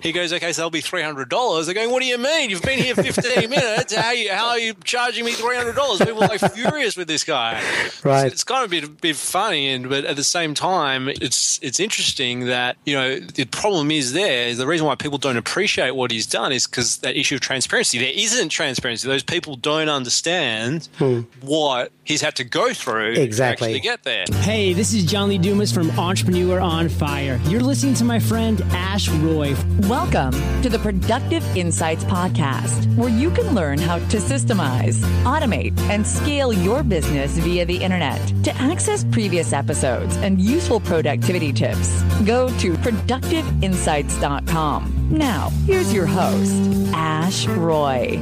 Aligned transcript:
He 0.00 0.12
goes, 0.12 0.32
okay, 0.32 0.52
so 0.52 0.60
that'll 0.60 0.70
be 0.70 0.80
three 0.80 1.02
hundred 1.02 1.28
dollars. 1.28 1.66
They're 1.66 1.74
going, 1.74 1.90
what 1.90 2.00
do 2.00 2.06
you 2.06 2.18
mean? 2.18 2.50
You've 2.50 2.62
been 2.62 2.78
here 2.78 2.94
fifteen 2.94 3.50
minutes. 3.50 3.92
How 3.92 4.06
are, 4.06 4.14
you, 4.14 4.30
how 4.30 4.48
are 4.50 4.58
you 4.58 4.74
charging 4.84 5.24
me 5.24 5.32
three 5.32 5.56
hundred 5.56 5.74
dollars? 5.74 5.98
People 5.98 6.22
are 6.22 6.28
like 6.28 6.52
furious 6.52 6.96
with 6.96 7.08
this 7.08 7.24
guy. 7.24 7.60
Right. 8.04 8.26
It's, 8.26 8.34
it's 8.34 8.44
kind 8.44 8.64
of 8.64 8.72
a 8.72 8.80
bit, 8.80 9.00
bit 9.00 9.16
funny, 9.16 9.66
and 9.70 9.88
but 9.88 10.04
at 10.04 10.14
the 10.14 10.22
same 10.22 10.54
time, 10.54 11.08
it's 11.08 11.58
it's 11.64 11.80
interesting 11.80 12.46
that 12.46 12.76
you 12.84 12.94
know 12.94 13.18
the 13.18 13.44
problem 13.46 13.90
is 13.90 14.12
there. 14.12 14.54
The 14.54 14.68
reason 14.68 14.86
why 14.86 14.94
people 14.94 15.18
don't 15.18 15.36
appreciate 15.36 15.90
what 15.96 16.12
he's 16.12 16.28
done 16.28 16.52
is 16.52 16.68
because 16.68 16.98
that 16.98 17.16
issue 17.16 17.34
of 17.34 17.40
transparency. 17.40 17.98
There 17.98 18.12
isn't 18.14 18.50
transparency. 18.50 19.08
Those 19.08 19.24
people 19.24 19.56
don't 19.56 19.88
understand 19.88 20.88
hmm. 20.98 21.22
what 21.40 21.90
he's 22.04 22.22
had 22.22 22.36
to 22.36 22.44
go 22.44 22.72
through 22.72 23.14
Exactly. 23.14 23.72
to 23.72 23.74
actually 23.74 23.80
get 23.80 24.04
there. 24.04 24.24
Hey, 24.42 24.72
this 24.74 24.94
is 24.94 25.04
John 25.04 25.28
Lee 25.28 25.38
Dumas 25.38 25.72
from 25.72 25.90
Entrepreneur 25.98 26.60
on 26.60 26.88
Fire. 26.88 27.40
You're 27.46 27.62
listening 27.62 27.94
to 27.94 28.04
my 28.04 28.20
friend 28.20 28.62
Ash 28.70 29.08
Roy. 29.08 29.54
Welcome 29.88 30.32
to 30.60 30.68
the 30.68 30.78
Productive 30.78 31.42
Insights 31.56 32.04
Podcast, 32.04 32.94
where 32.94 33.08
you 33.08 33.30
can 33.30 33.54
learn 33.54 33.78
how 33.78 33.98
to 33.98 34.18
systemize, 34.18 35.00
automate, 35.24 35.74
and 35.88 36.06
scale 36.06 36.52
your 36.52 36.82
business 36.82 37.38
via 37.38 37.64
the 37.64 37.82
internet. 37.82 38.20
To 38.44 38.54
access 38.56 39.04
previous 39.04 39.54
episodes 39.54 40.14
and 40.18 40.42
useful 40.42 40.80
productivity 40.80 41.54
tips, 41.54 42.02
go 42.26 42.48
to 42.58 42.74
productiveinsights.com. 42.74 44.98
Now, 45.10 45.48
here's 45.64 45.94
your 45.94 46.04
host, 46.04 46.92
Ash 46.92 47.46
Roy. 47.46 48.20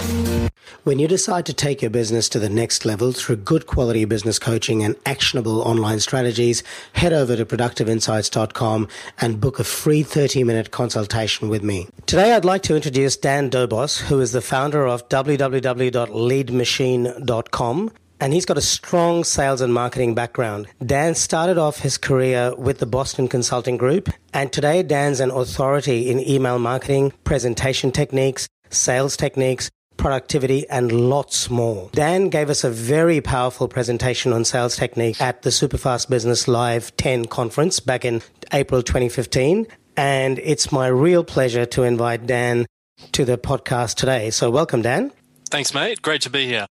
When 0.84 1.00
you 1.00 1.08
decide 1.08 1.46
to 1.46 1.52
take 1.52 1.82
your 1.82 1.90
business 1.90 2.28
to 2.28 2.38
the 2.38 2.48
next 2.48 2.84
level 2.84 3.10
through 3.10 3.38
good 3.38 3.66
quality 3.66 4.04
business 4.04 4.38
coaching 4.38 4.84
and 4.84 4.94
actionable 5.04 5.62
online 5.62 5.98
strategies, 5.98 6.62
head 6.92 7.12
over 7.12 7.34
to 7.34 7.44
productiveinsights.com 7.44 8.86
and 9.20 9.40
book 9.40 9.58
a 9.58 9.64
free 9.64 10.04
30 10.04 10.44
minute 10.44 10.70
consultation 10.70 11.48
with 11.48 11.55
me. 11.62 11.88
Today, 12.06 12.32
I'd 12.32 12.44
like 12.44 12.62
to 12.64 12.76
introduce 12.76 13.16
Dan 13.16 13.50
Dobos, 13.50 14.00
who 14.00 14.20
is 14.20 14.32
the 14.32 14.40
founder 14.40 14.86
of 14.86 15.08
www.leadmachine.com. 15.08 17.92
And 18.18 18.32
he's 18.32 18.46
got 18.46 18.56
a 18.56 18.62
strong 18.62 19.24
sales 19.24 19.60
and 19.60 19.74
marketing 19.74 20.14
background. 20.14 20.68
Dan 20.84 21.14
started 21.14 21.58
off 21.58 21.80
his 21.80 21.98
career 21.98 22.54
with 22.56 22.78
the 22.78 22.86
Boston 22.86 23.28
Consulting 23.28 23.76
Group, 23.76 24.08
and 24.32 24.50
today 24.50 24.82
Dan's 24.82 25.20
an 25.20 25.30
authority 25.30 26.10
in 26.10 26.26
email 26.26 26.58
marketing, 26.58 27.12
presentation 27.24 27.92
techniques, 27.92 28.48
sales 28.70 29.18
techniques, 29.18 29.68
productivity, 29.96 30.68
and 30.68 30.92
lots 30.92 31.50
more. 31.50 31.90
Dan 31.92 32.28
gave 32.28 32.48
us 32.48 32.64
a 32.64 32.70
very 32.70 33.20
powerful 33.20 33.68
presentation 33.68 34.32
on 34.32 34.44
sales 34.44 34.76
technique 34.76 35.20
at 35.20 35.42
the 35.42 35.50
Superfast 35.50 36.08
Business 36.08 36.48
Live 36.48 36.96
10 36.96 37.26
conference 37.26 37.80
back 37.80 38.04
in 38.04 38.22
April 38.52 38.82
2015. 38.82 39.66
And 39.96 40.38
it's 40.40 40.70
my 40.70 40.88
real 40.88 41.24
pleasure 41.24 41.64
to 41.66 41.82
invite 41.82 42.26
Dan 42.26 42.66
to 43.12 43.24
the 43.24 43.38
podcast 43.38 43.94
today. 43.94 44.30
So, 44.30 44.50
welcome, 44.50 44.82
Dan. 44.82 45.12
Thanks, 45.50 45.72
mate. 45.72 46.02
Great 46.02 46.20
to 46.22 46.30
be 46.30 46.46
here. 46.46 46.66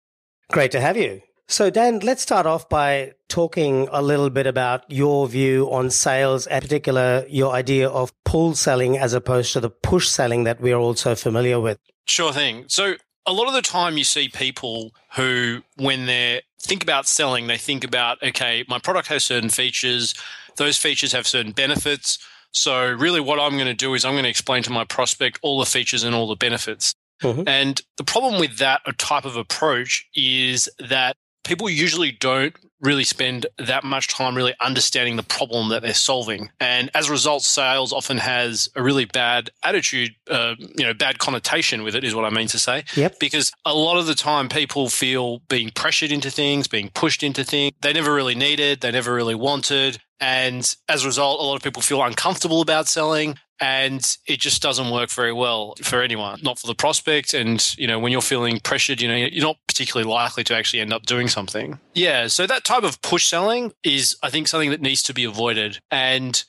Great 0.51 0.71
to 0.71 0.81
have 0.81 0.95
you. 0.95 1.21
So, 1.47 1.69
Dan, 1.69 1.99
let's 1.99 2.21
start 2.21 2.45
off 2.45 2.69
by 2.69 3.13
talking 3.29 3.87
a 3.91 4.01
little 4.01 4.29
bit 4.29 4.47
about 4.47 4.89
your 4.91 5.27
view 5.27 5.71
on 5.71 5.89
sales, 5.89 6.47
in 6.47 6.61
particular, 6.61 7.25
your 7.29 7.53
idea 7.53 7.89
of 7.89 8.11
pull 8.25 8.53
selling 8.55 8.97
as 8.97 9.13
opposed 9.13 9.53
to 9.53 9.59
the 9.59 9.69
push 9.69 10.07
selling 10.07 10.43
that 10.43 10.61
we 10.61 10.71
are 10.71 10.79
also 10.79 11.15
familiar 11.15 11.59
with. 11.59 11.79
Sure 12.07 12.31
thing. 12.31 12.65
So 12.67 12.95
a 13.25 13.33
lot 13.33 13.47
of 13.47 13.53
the 13.53 13.61
time 13.61 13.97
you 13.97 14.03
see 14.03 14.29
people 14.29 14.91
who 15.15 15.61
when 15.77 16.05
they 16.05 16.41
think 16.59 16.83
about 16.83 17.07
selling 17.07 17.47
they 17.47 17.57
think 17.57 17.83
about 17.83 18.21
okay 18.23 18.63
my 18.67 18.79
product 18.79 19.07
has 19.07 19.23
certain 19.23 19.49
features 19.49 20.13
those 20.57 20.77
features 20.77 21.11
have 21.11 21.27
certain 21.27 21.51
benefits 21.51 22.19
so 22.55 22.91
really 22.93 23.19
what 23.19 23.39
i'm 23.39 23.53
going 23.53 23.65
to 23.65 23.73
do 23.73 23.93
is 23.93 24.05
i'm 24.05 24.13
going 24.13 24.23
to 24.23 24.29
explain 24.29 24.63
to 24.63 24.71
my 24.71 24.83
prospect 24.85 25.37
all 25.41 25.59
the 25.59 25.65
features 25.65 26.03
and 26.03 26.15
all 26.15 26.27
the 26.27 26.35
benefits 26.35 26.93
Mhm. 27.23 27.47
and 27.47 27.81
the 27.97 28.03
problem 28.03 28.39
with 28.39 28.57
that 28.57 28.81
type 28.97 29.23
of 29.25 29.35
approach 29.37 30.05
is 30.15 30.69
that 30.79 31.15
people 31.45 31.69
usually 31.69 32.11
don't 32.11 32.53
really 32.81 33.03
spend 33.03 33.45
that 33.57 33.83
much 33.83 34.09
time 34.09 34.35
really 34.35 34.53
understanding 34.59 35.15
the 35.15 35.23
problem 35.23 35.69
that 35.69 35.81
they're 35.81 35.93
solving. 35.93 36.49
And 36.59 36.91
as 36.93 37.09
a 37.09 37.11
result, 37.11 37.43
sales 37.43 37.93
often 37.93 38.17
has 38.17 38.69
a 38.75 38.83
really 38.83 39.05
bad 39.05 39.49
attitude, 39.63 40.15
uh, 40.29 40.55
you 40.59 40.85
know, 40.85 40.93
bad 40.93 41.19
connotation 41.19 41.83
with 41.83 41.95
it, 41.95 42.03
is 42.03 42.13
what 42.13 42.25
I 42.25 42.29
mean 42.29 42.47
to 42.49 42.59
say. 42.59 42.83
Yep. 42.95 43.19
Because 43.19 43.51
a 43.65 43.73
lot 43.73 43.97
of 43.97 44.07
the 44.07 44.15
time 44.15 44.49
people 44.49 44.89
feel 44.89 45.39
being 45.49 45.71
pressured 45.71 46.11
into 46.11 46.29
things, 46.29 46.67
being 46.67 46.89
pushed 46.93 47.23
into 47.23 47.43
things 47.43 47.73
they 47.81 47.93
never 47.93 48.13
really 48.13 48.35
needed, 48.35 48.81
they 48.81 48.91
never 48.91 49.13
really 49.13 49.35
wanted. 49.35 49.99
And 50.19 50.75
as 50.87 51.03
a 51.03 51.07
result, 51.07 51.39
a 51.39 51.43
lot 51.43 51.55
of 51.55 51.63
people 51.63 51.81
feel 51.81 52.01
uncomfortable 52.01 52.61
about 52.61 52.87
selling 52.87 53.37
and 53.59 54.17
it 54.27 54.39
just 54.39 54.61
doesn't 54.61 54.91
work 54.91 55.09
very 55.09 55.33
well 55.33 55.75
for 55.81 56.01
anyone, 56.01 56.39
not 56.43 56.59
for 56.59 56.67
the 56.67 56.75
prospect. 56.75 57.33
And, 57.33 57.75
you 57.77 57.87
know, 57.87 57.99
when 57.99 58.11
you're 58.11 58.21
feeling 58.21 58.59
pressured, 58.59 59.01
you 59.01 59.07
know, 59.07 59.15
you're 59.15 59.45
not 59.45 59.57
particularly 59.67 60.09
likely 60.11 60.43
to 60.45 60.55
actually 60.55 60.81
end 60.81 60.93
up 60.93 61.05
doing 61.05 61.27
something. 61.27 61.79
Yeah. 61.93 62.27
So 62.27 62.45
that 62.47 62.65
type 62.65 62.83
of 62.83 63.01
push 63.01 63.27
selling 63.27 63.73
is, 63.83 64.17
I 64.21 64.29
think, 64.29 64.47
something 64.47 64.71
that 64.71 64.81
needs 64.81 65.03
to 65.03 65.13
be 65.13 65.23
avoided. 65.23 65.79
And 65.89 66.43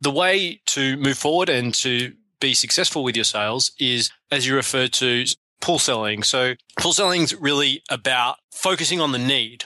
the 0.00 0.10
way 0.10 0.60
to 0.66 0.96
move 0.96 1.18
forward 1.18 1.48
and 1.48 1.74
to 1.74 2.12
be 2.40 2.54
successful 2.54 3.04
with 3.04 3.16
your 3.16 3.24
sales 3.24 3.72
is, 3.78 4.10
as 4.30 4.46
you 4.46 4.54
refer 4.54 4.88
to, 4.88 5.24
pull 5.60 5.78
selling. 5.78 6.22
So 6.24 6.54
pull 6.76 6.92
selling 6.92 7.22
is 7.22 7.34
really 7.34 7.82
about 7.88 8.36
focusing 8.50 9.00
on 9.00 9.12
the 9.12 9.18
need 9.18 9.64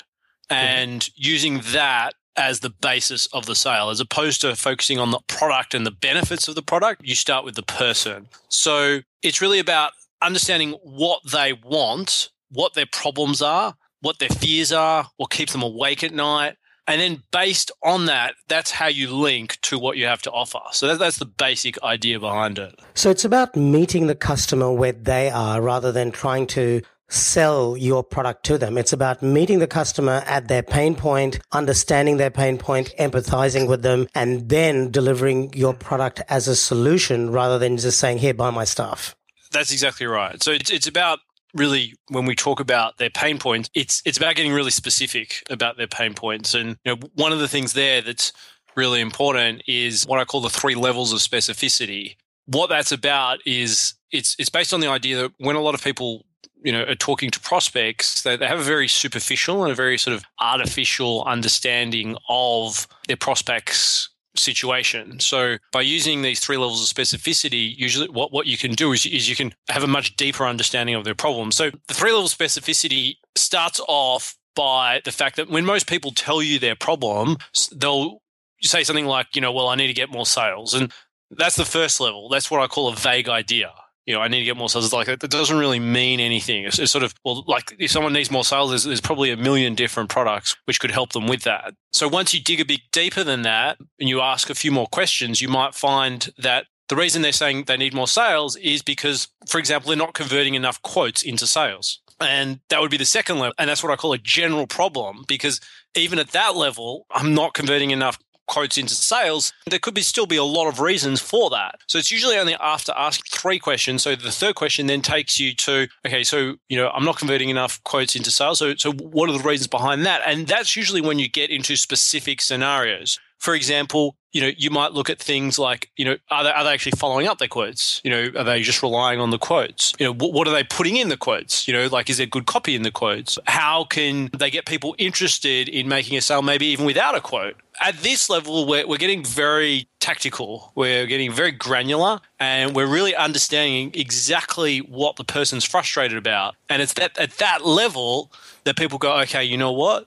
and 0.51 1.09
using 1.17 1.63
that 1.73 2.15
as 2.37 2.61
the 2.61 2.71
basis 2.71 3.27
of 3.27 3.47
the 3.47 3.55
sale, 3.55 3.91
as 3.91 4.01
opposed 4.01 4.41
to 4.43 4.55
focusing 4.57 4.99
on 4.99 5.11
the 5.11 5.21
product 5.27 5.75
and 5.75 5.87
the 5.87 5.91
benefits 5.91 6.49
of 6.49 6.55
the 6.55 6.63
product. 6.63 7.03
You 7.05 7.15
start 7.15 7.45
with 7.45 7.55
the 7.55 7.63
person. 7.63 8.29
So 8.49 9.01
it's 9.23 9.41
really 9.41 9.59
about 9.59 9.93
understanding 10.23 10.73
what 10.83 11.21
they 11.31 11.53
want, 11.53 12.31
what 12.51 12.75
their 12.75 12.87
problems 12.87 13.43
are, 13.43 13.75
what 14.01 14.19
their 14.19 14.29
fears 14.29 14.73
are, 14.73 15.09
what 15.17 15.31
keeps 15.31 15.53
them 15.53 15.63
awake 15.63 16.05
at 16.05 16.13
night. 16.13 16.57
And 16.89 17.01
then 17.01 17.23
based 17.33 17.73
on 17.83 18.07
that, 18.07 18.35
that's 18.47 18.71
how 18.71 18.87
you 18.87 19.13
link 19.13 19.59
to 19.63 19.79
what 19.79 19.97
you 19.97 20.07
have 20.07 20.23
to 20.23 20.31
offer. 20.31 20.61
So 20.71 20.87
that, 20.87 21.01
that's 21.01 21.19
the 21.19 21.27
basic 21.27 21.83
idea 21.83 22.21
behind 22.21 22.61
it. 22.61 22.79
So, 22.95 23.11
it's 23.11 23.25
about 23.25 23.57
meeting 23.57 24.07
the 24.07 24.15
customer 24.15 24.71
where 24.71 24.93
they 24.93 25.29
are 25.29 25.61
rather 25.61 25.91
than 25.91 26.13
trying 26.13 26.47
to 26.49 26.83
sell 27.09 27.77
your 27.77 28.03
product 28.03 28.44
to 28.47 28.59
them. 28.59 28.77
It's 28.77 28.93
about 28.93 29.22
meeting 29.22 29.59
the 29.59 29.67
customer 29.67 30.22
at 30.27 30.49
their 30.49 30.62
pain 30.62 30.94
point, 30.94 31.39
understanding 31.53 32.17
their 32.17 32.31
pain 32.31 32.59
point, 32.59 32.94
empathizing 32.99 33.69
with 33.69 33.83
them, 33.83 34.09
and 34.15 34.49
then 34.49 34.91
delivering 34.91 35.53
your 35.55 35.75
product 35.75 36.21
as 36.28 36.49
a 36.49 36.56
solution 36.56 37.31
rather 37.31 37.59
than 37.59 37.77
just 37.77 37.99
saying, 37.99 38.19
here, 38.19 38.34
buy 38.34 38.50
my 38.50 38.65
stuff. 38.65 39.15
That's 39.53 39.72
exactly 39.72 40.06
right. 40.06 40.43
So 40.43 40.53
it's, 40.53 40.71
it's 40.71 40.87
about 40.87 41.21
really 41.55 41.95
when 42.09 42.27
we 42.27 42.34
talk 42.34 42.61
about 42.61 42.99
their 42.99 43.11
pain 43.11 43.39
points, 43.39 43.71
it's 43.75 44.03
it's 44.05 44.19
about 44.19 44.37
getting 44.37 44.53
really 44.53 44.71
specific 44.71 45.43
about 45.50 45.77
their 45.77 45.87
pain 45.87 46.15
points. 46.15 46.55
And 46.55 46.77
you 46.84 46.95
know, 46.95 47.09
one 47.15 47.33
of 47.33 47.39
the 47.39 47.49
things 47.49 47.72
there 47.72 48.03
that's 48.03 48.33
really 48.77 49.00
important 49.00 49.62
is 49.66 50.05
what 50.05 50.21
I 50.21 50.25
call 50.25 50.41
the 50.41 50.50
three 50.50 50.75
levels 50.75 51.12
of 51.12 51.21
specificity. 51.21 52.16
What 52.47 52.69
that's 52.69 52.93
about 52.93 53.39
is 53.47 53.95
it's 54.12 54.37
it's 54.39 54.50
based 54.50 54.75
on 54.75 54.81
the 54.81 54.89
idea 54.89 55.16
that 55.22 55.33
when 55.39 55.56
a 55.56 55.61
lot 55.61 55.75
of 55.75 55.83
people 55.83 56.26
you 56.66 56.72
know 56.72 56.82
are 56.82 56.97
talking 56.97 57.31
to 57.31 57.41
prospects, 57.41 58.22
they, 58.22 58.37
they 58.37 58.47
have 58.47 58.59
a 58.59 58.65
very 58.65 58.88
superficial 58.88 59.62
and 59.62 59.72
a 59.72 59.75
very 59.75 59.97
sort 59.97 60.16
of 60.16 60.25
artificial 60.41 61.22
understanding 61.25 62.16
of 62.28 62.88
their 63.06 63.16
prospects 63.16 64.10
situation. 64.34 65.21
So 65.21 65.59
by 65.72 65.82
using 65.82 66.22
these 66.22 66.41
three 66.41 66.56
levels 66.56 66.82
of 66.82 66.94
specificity, 66.94 67.72
usually 67.77 68.09
what, 68.09 68.32
what 68.32 68.47
you 68.47 68.59
can 68.59 68.72
do 68.72 68.93
is, 68.93 69.06
is 69.06 69.31
you 69.31 69.37
can 69.37 69.54
have 69.69 69.84
a 69.84 69.87
much 69.87 70.16
deeper 70.16 70.44
understanding 70.44 70.97
of 70.97 71.04
their 71.04 71.15
problem. 71.15 71.53
So 71.53 71.71
the 71.87 71.94
three 71.94 72.12
level 72.12 72.28
specificity 72.28 73.15
starts 73.37 73.81
off 73.88 74.37
by 74.56 75.03
the 75.04 75.12
fact 75.12 75.37
that 75.37 75.48
when 75.48 75.65
most 75.65 75.87
people 75.87 76.10
tell 76.10 76.43
you 76.43 76.59
their 76.59 76.75
problem, 76.75 77.37
they'll 77.75 78.21
say 78.60 78.83
something 78.83 79.06
like, 79.06 79.34
you 79.34 79.41
know, 79.41 79.53
well, 79.53 79.69
I 79.69 79.77
need 79.77 79.87
to 79.87 79.94
get 79.94 80.10
more 80.10 80.27
sales. 80.27 80.75
And 80.75 80.93
that's 81.31 81.56
the 81.56 81.65
first 81.65 82.00
level. 82.00 82.28
That's 82.28 82.50
what 82.50 82.60
I 82.60 82.66
call 82.66 82.88
a 82.88 82.97
vague 82.97 83.28
idea. 83.28 83.71
You 84.06 84.15
know, 84.15 84.21
I 84.21 84.28
need 84.28 84.39
to 84.39 84.44
get 84.44 84.57
more 84.57 84.69
sales. 84.69 84.84
It's 84.84 84.95
like 84.95 85.09
it 85.09 85.21
doesn't 85.21 85.59
really 85.59 85.81
mean 85.81 86.21
anything. 86.21 86.65
It's, 86.65 86.78
it's 86.78 86.92
sort 86.92 87.04
of 87.04 87.13
well, 87.25 87.45
like 87.47 87.75
if 87.78 87.91
someone 87.91 88.13
needs 88.13 88.31
more 88.31 88.45
sales, 88.45 88.71
there's, 88.71 88.84
there's 88.84 89.01
probably 89.01 89.31
a 89.31 89.36
million 89.36 89.75
different 89.75 90.09
products 90.09 90.57
which 90.65 90.81
could 90.81 90.92
help 90.92 91.13
them 91.13 91.27
with 91.27 91.42
that. 91.42 91.75
So 91.92 92.07
once 92.07 92.33
you 92.33 92.41
dig 92.41 92.60
a 92.60 92.65
bit 92.65 92.83
deeper 92.92 93.25
than 93.25 93.42
that 93.42 93.78
and 93.98 94.09
you 94.09 94.21
ask 94.21 94.48
a 94.48 94.54
few 94.54 94.71
more 94.71 94.86
questions, 94.86 95.41
you 95.41 95.48
might 95.48 95.75
find 95.75 96.31
that 96.39 96.66
the 96.89 96.97
reason 96.97 97.22
they're 97.22 97.33
saying 97.33 97.65
they 97.65 97.77
need 97.77 97.95
more 97.95 98.07
sales 98.07 98.54
is 98.57 98.83
because, 98.83 99.28
for 99.48 99.59
example, 99.59 99.89
they're 99.89 99.97
not 99.97 100.15
converting 100.15 100.54
enough 100.54 100.81
quotes 100.83 101.22
into 101.22 101.47
sales. 101.47 102.01
And 102.21 102.60
that 102.71 102.81
would 102.81 102.91
be 102.91 102.97
the 102.97 103.04
second 103.04 103.39
level. 103.39 103.54
And 103.59 103.69
that's 103.69 103.83
what 103.83 103.92
I 103.92 103.97
call 103.97 104.13
a 104.13 104.19
general 104.19 104.66
problem 104.66 105.25
because 105.28 105.60
even 105.95 106.19
at 106.19 106.31
that 106.31 106.57
level, 106.57 107.07
I'm 107.10 107.34
not 107.34 107.54
converting 107.54 107.91
enough 107.91 108.19
quotes 108.47 108.78
into 108.78 108.95
sales, 108.95 109.53
there 109.66 109.78
could 109.78 109.95
be 109.95 110.03
still 110.03 110.27
be 110.27 110.37
a 110.37 110.45
lot 110.45 110.69
of 110.69 110.81
reasons 110.81 111.21
for 111.21 111.51
that. 111.51 111.81
So 111.87 111.98
it's 111.98 112.10
usually 112.10 112.37
only 112.37 112.54
after 112.54 112.93
asking 112.97 113.25
three 113.31 113.59
questions. 113.59 114.03
So 114.03 114.16
the 114.16 114.31
third 114.31 114.54
question 114.54 114.87
then 114.87 115.03
takes 115.03 115.39
you 115.39 115.54
to, 115.54 115.89
okay, 116.07 116.25
so 116.25 116.57
you 116.69 116.77
know, 116.77 116.89
I'm 116.91 117.04
not 117.04 117.19
converting 117.19 117.48
enough 117.48 117.83
quotes 117.84 118.16
into 118.16 118.31
sales. 118.31 118.59
So 118.59 118.75
so 118.77 118.93
what 118.93 119.28
are 119.28 119.37
the 119.37 119.47
reasons 119.47 119.69
behind 119.69 120.07
that? 120.07 120.22
And 120.27 120.47
that's 120.47 120.77
usually 120.77 121.01
when 121.01 121.19
you 121.19 121.28
get 121.28 121.51
into 121.51 121.77
specific 121.77 122.41
scenarios 122.41 123.19
for 123.38 123.54
example, 123.54 124.16
you 124.33 124.42
know, 124.42 124.50
you 124.56 124.71
might 124.71 124.92
look 124.92 125.09
at 125.09 125.18
things 125.18 125.59
like, 125.59 125.91
you 125.97 126.04
know, 126.04 126.16
are 126.30 126.44
they, 126.44 126.50
are 126.50 126.65
they 126.65 126.74
actually 126.74 126.92
following 126.98 127.27
up 127.27 127.38
their 127.38 127.48
quotes? 127.48 128.03
You 128.04 128.10
know, 128.10 128.30
are 128.36 128.44
they 128.44 128.60
just 128.60 128.83
relying 128.83 129.18
on 129.18 129.30
the 129.30 129.38
quotes? 129.38 129.94
You 129.98 130.06
know, 130.06 130.12
what, 130.12 130.34
what 130.34 130.47
are 130.47 130.50
they 130.50 130.62
putting 130.62 130.97
in 130.97 131.09
the 131.09 131.16
quotes? 131.16 131.66
You 131.66 131.72
know, 131.72 131.86
like, 131.86 132.10
is 132.10 132.18
there 132.18 132.27
good 132.27 132.47
copy 132.47 132.74
in 132.74 132.83
the 132.83 132.91
quotes? 132.91 133.38
How 133.47 133.84
can 133.84 134.28
they 134.36 134.50
get 134.50 134.66
people 134.66 134.94
interested 134.98 135.71
in 135.71 135.88
making 135.88 136.18
a 136.18 136.21
sale, 136.21 136.42
maybe 136.42 136.66
even 136.66 136.84
without 136.84 137.15
a 137.15 137.21
quote? 137.21 137.56
At 137.80 137.98
this 137.98 138.28
level, 138.28 138.66
we're, 138.66 138.86
we're 138.86 138.98
getting 138.98 139.24
very 139.24 139.88
tactical. 140.00 140.72
We're 140.74 141.06
getting 141.06 141.33
very 141.33 141.53
granular 141.53 142.21
and 142.38 142.77
we're 142.77 142.86
really 142.86 143.15
understanding 143.15 143.91
exactly 143.94 144.78
what 144.80 145.16
the 145.16 145.24
person's 145.24 145.65
frustrated 145.65 146.18
about. 146.18 146.56
And 146.68 146.83
it's 146.83 146.92
that 146.94 147.18
at 147.18 147.38
that 147.38 147.65
level 147.65 148.30
that 148.65 148.77
people 148.77 148.98
go, 148.98 149.18
okay, 149.21 149.44
you 149.44 149.56
know 149.56 149.72
what? 149.72 150.06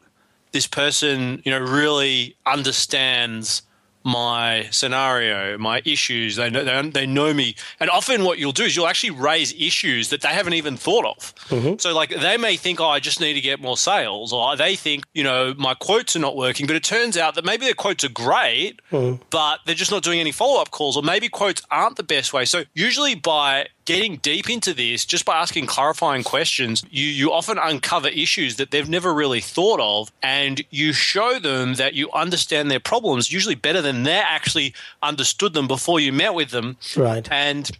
This 0.52 0.68
person, 0.68 1.42
you 1.46 1.52
know, 1.52 1.60
really 1.60 2.36
understands 2.46 3.62
my 4.04 4.68
scenario, 4.72 5.58
my 5.58 5.82
issues. 5.86 6.38
They 6.38 6.50
know, 6.50 6.64
they, 6.84 7.06
know 7.06 7.34
me. 7.34 7.56
And 7.80 7.90
often 7.90 8.24
what 8.24 8.40
you'll 8.40 8.52
do 8.52 8.64
is 8.64 8.76
you'll 8.76 8.88
actually 8.88 9.12
raise 9.12 9.54
issues 9.54 10.10
that 10.10 10.22
they 10.22 10.30
haven't 10.30 10.54
even 10.54 10.78
thought 10.78 11.06
of. 11.06 11.36
Mm-hmm. 11.50 11.78
So, 11.80 11.94
like, 11.94 12.10
they 12.10 12.38
may 12.38 12.56
think, 12.56 12.80
oh, 12.80 12.88
I 12.88 13.00
just 13.00 13.20
need 13.20 13.34
to 13.34 13.42
get 13.42 13.60
more 13.60 13.78
sales, 13.78 14.32
or 14.32 14.56
they 14.56 14.76
think, 14.76 15.04
you 15.14 15.24
know, 15.24 15.54
my 15.58 15.74
quotes 15.74 16.16
are 16.16 16.20
not 16.20 16.36
working. 16.36 16.66
But 16.66 16.76
it 16.76 16.84
turns 16.84 17.18
out 17.18 17.36
that 17.36 17.46
maybe 17.46 17.66
their 17.66 17.74
quotes 17.74 18.04
are 18.04 18.10
great, 18.10 18.80
mm-hmm. 18.92 19.22
but 19.30 19.60
they're 19.66 19.76
just 19.76 19.92
not 19.92 20.04
doing 20.04 20.20
any 20.20 20.32
follow 20.32 20.62
up 20.62 20.72
calls, 20.72 20.96
or 20.96 21.04
maybe 21.04 21.28
quotes 21.30 21.62
aren't 21.70 21.98
the 21.98 22.04
best 22.04 22.34
way. 22.34 22.46
So, 22.46 22.64
usually 22.74 23.16
by 23.16 23.68
getting 23.90 24.18
deep 24.18 24.52
into 24.52 24.72
this, 24.72 25.04
just 25.04 25.26
by 25.26 25.36
asking 25.36 25.66
clarifying 25.66 26.24
questions, 26.24 26.84
you, 26.92 27.08
you 27.08 27.32
often 27.32 27.58
uncover 27.58 28.08
issues 28.10 28.58
that 28.58 28.70
they've 28.70 28.88
never 28.88 29.12
really 29.12 29.40
thought 29.40 29.80
of, 29.80 30.12
and 30.22 30.64
you 30.70 30.94
show 30.94 31.40
them 31.40 31.74
that 31.74 31.96
you 31.96 32.08
understand 32.12 32.70
their 32.70 32.80
problems 32.80 33.32
usually 33.32 33.56
better 33.56 33.82
than 33.82 34.04
they 34.04 34.20
actually 34.20 34.76
understood 35.02 35.54
them 35.54 35.68
before 35.68 36.00
you 36.00 36.14
met 36.14 36.36
with 36.36 36.52
them. 36.52 36.78
Right. 36.96 37.28
And 37.32 37.72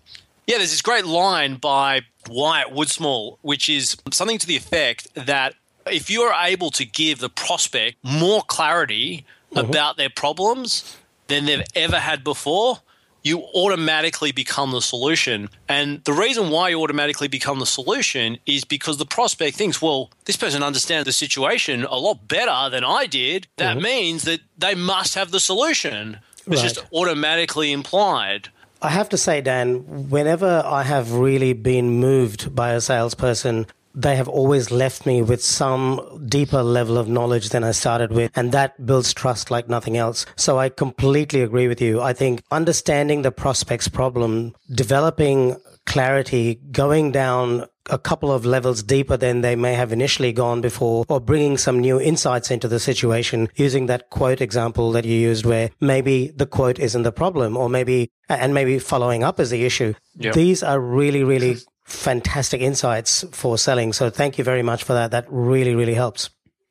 yeah, 0.48 0.58
there's 0.58 0.72
this 0.72 0.82
great 0.82 1.06
line 1.06 1.58
by 1.58 2.02
Wyatt 2.28 2.74
Woodsmall, 2.74 3.38
which 3.44 3.70
is 3.70 3.96
something 4.12 4.40
to 4.40 4.48
the 4.48 4.58
effect 4.58 5.14
that 5.14 5.54
if 5.86 6.10
you 6.10 6.24
are 6.24 6.48
able 6.48 6.72
to 6.72 6.86
give 6.86 7.20
the 7.20 7.30
prospect 7.30 7.98
more 8.02 8.42
clarity 8.42 9.26
mm-hmm. 9.52 9.60
about 9.60 9.98
their 9.98 10.10
problems 10.10 10.98
than 11.28 11.46
they've 11.46 11.64
ever 11.76 12.00
had 12.00 12.24
before, 12.24 12.80
you 13.24 13.42
automatically 13.54 14.32
become 14.32 14.72
the 14.72 14.82
solution. 14.82 15.50
And 15.68 16.04
the 16.06 16.14
reason 16.14 16.50
why 16.50 16.70
you 16.70 16.82
automatically 16.82 17.28
become 17.28 17.60
the 17.60 17.66
solution 17.66 18.38
is 18.46 18.64
because 18.64 18.98
the 18.98 19.06
prospect 19.06 19.58
thinks, 19.58 19.82
well, 19.82 20.10
this 20.26 20.38
person 20.38 20.64
understands 20.64 21.06
the 21.06 21.12
situation 21.12 21.84
a 21.84 21.98
lot 21.98 22.28
better 22.28 22.70
than 22.70 22.84
I 22.84 23.06
did. 23.06 23.48
That 23.58 23.76
mm-hmm. 23.76 23.84
means 23.84 24.24
that 24.24 24.42
they 24.58 24.76
must 24.76 25.16
have 25.16 25.32
the 25.32 25.40
solution. 25.40 26.20
It's 26.40 26.48
right. 26.48 26.60
just 26.60 26.80
automatically 26.94 27.72
implied. 27.72 28.50
I 28.82 28.90
have 28.90 29.10
to 29.10 29.18
say, 29.18 29.42
Dan, 29.42 30.10
whenever 30.10 30.64
I 30.66 30.84
have 30.84 31.12
really 31.12 31.52
been 31.52 31.90
moved 32.00 32.56
by 32.56 32.72
a 32.72 32.82
salesperson, 32.82 33.68
they 33.94 34.16
have 34.16 34.28
always 34.28 34.72
left 34.72 35.06
me 35.06 35.22
with 35.22 35.44
some 35.44 36.26
deeper 36.28 36.64
level 36.64 36.98
of 36.98 37.08
knowledge 37.08 37.50
than 37.50 37.64
I 37.64 37.72
started 37.72 38.12
with. 38.12 38.32
And 38.36 38.52
that 38.52 38.86
builds 38.86 39.14
trust 39.14 39.52
like 39.52 39.68
nothing 39.70 39.98
else. 39.98 40.26
So 40.36 40.60
I 40.60 40.70
completely 40.70 41.42
agree 41.42 41.68
with 41.68 41.82
you. 41.82 42.02
I 42.02 42.14
think 42.14 42.44
understanding 42.52 43.22
the 43.22 43.32
prospect's 43.32 43.88
problem, 43.88 44.56
developing 44.74 45.58
clarity, 45.86 46.56
going 46.72 47.12
down 47.12 47.66
a 47.90 47.98
couple 47.98 48.32
of 48.32 48.46
levels 48.46 48.84
deeper 48.84 49.18
than 49.18 49.42
they 49.42 49.56
may 49.56 49.74
have 49.74 49.92
initially 49.92 50.32
gone 50.32 50.62
before, 50.62 51.04
or 51.10 51.20
bringing 51.20 51.58
some 51.58 51.80
new 51.80 52.00
insights 52.00 52.52
into 52.52 52.68
the 52.68 52.80
situation, 52.80 53.50
using 53.56 53.88
that 53.88 54.12
quote 54.12 54.42
example 54.42 54.92
that 54.92 55.06
you 55.06 55.16
used 55.16 55.46
where 55.46 55.72
maybe 55.80 56.28
the 56.36 56.46
quote 56.46 56.78
isn't 56.78 57.02
the 57.02 57.12
problem, 57.12 57.58
or 57.58 57.68
maybe, 57.68 58.12
and 58.30 58.54
maybe 58.54 58.78
following 58.78 59.24
up 59.24 59.40
is 59.40 59.50
the 59.50 59.66
issue. 59.66 59.94
Yep. 60.18 60.36
These 60.36 60.62
are 60.62 60.80
really, 60.80 61.24
really 61.24 61.58
fantastic 61.90 62.62
insights 62.62 63.26
for 63.32 63.58
selling. 63.58 63.94
So 63.94 64.10
thank 64.10 64.38
you 64.38 64.44
very 64.44 64.64
much 64.64 64.84
for 64.84 64.94
that. 64.94 65.12
That 65.12 65.26
really, 65.30 65.76
really 65.76 65.96
helps. 65.96 66.30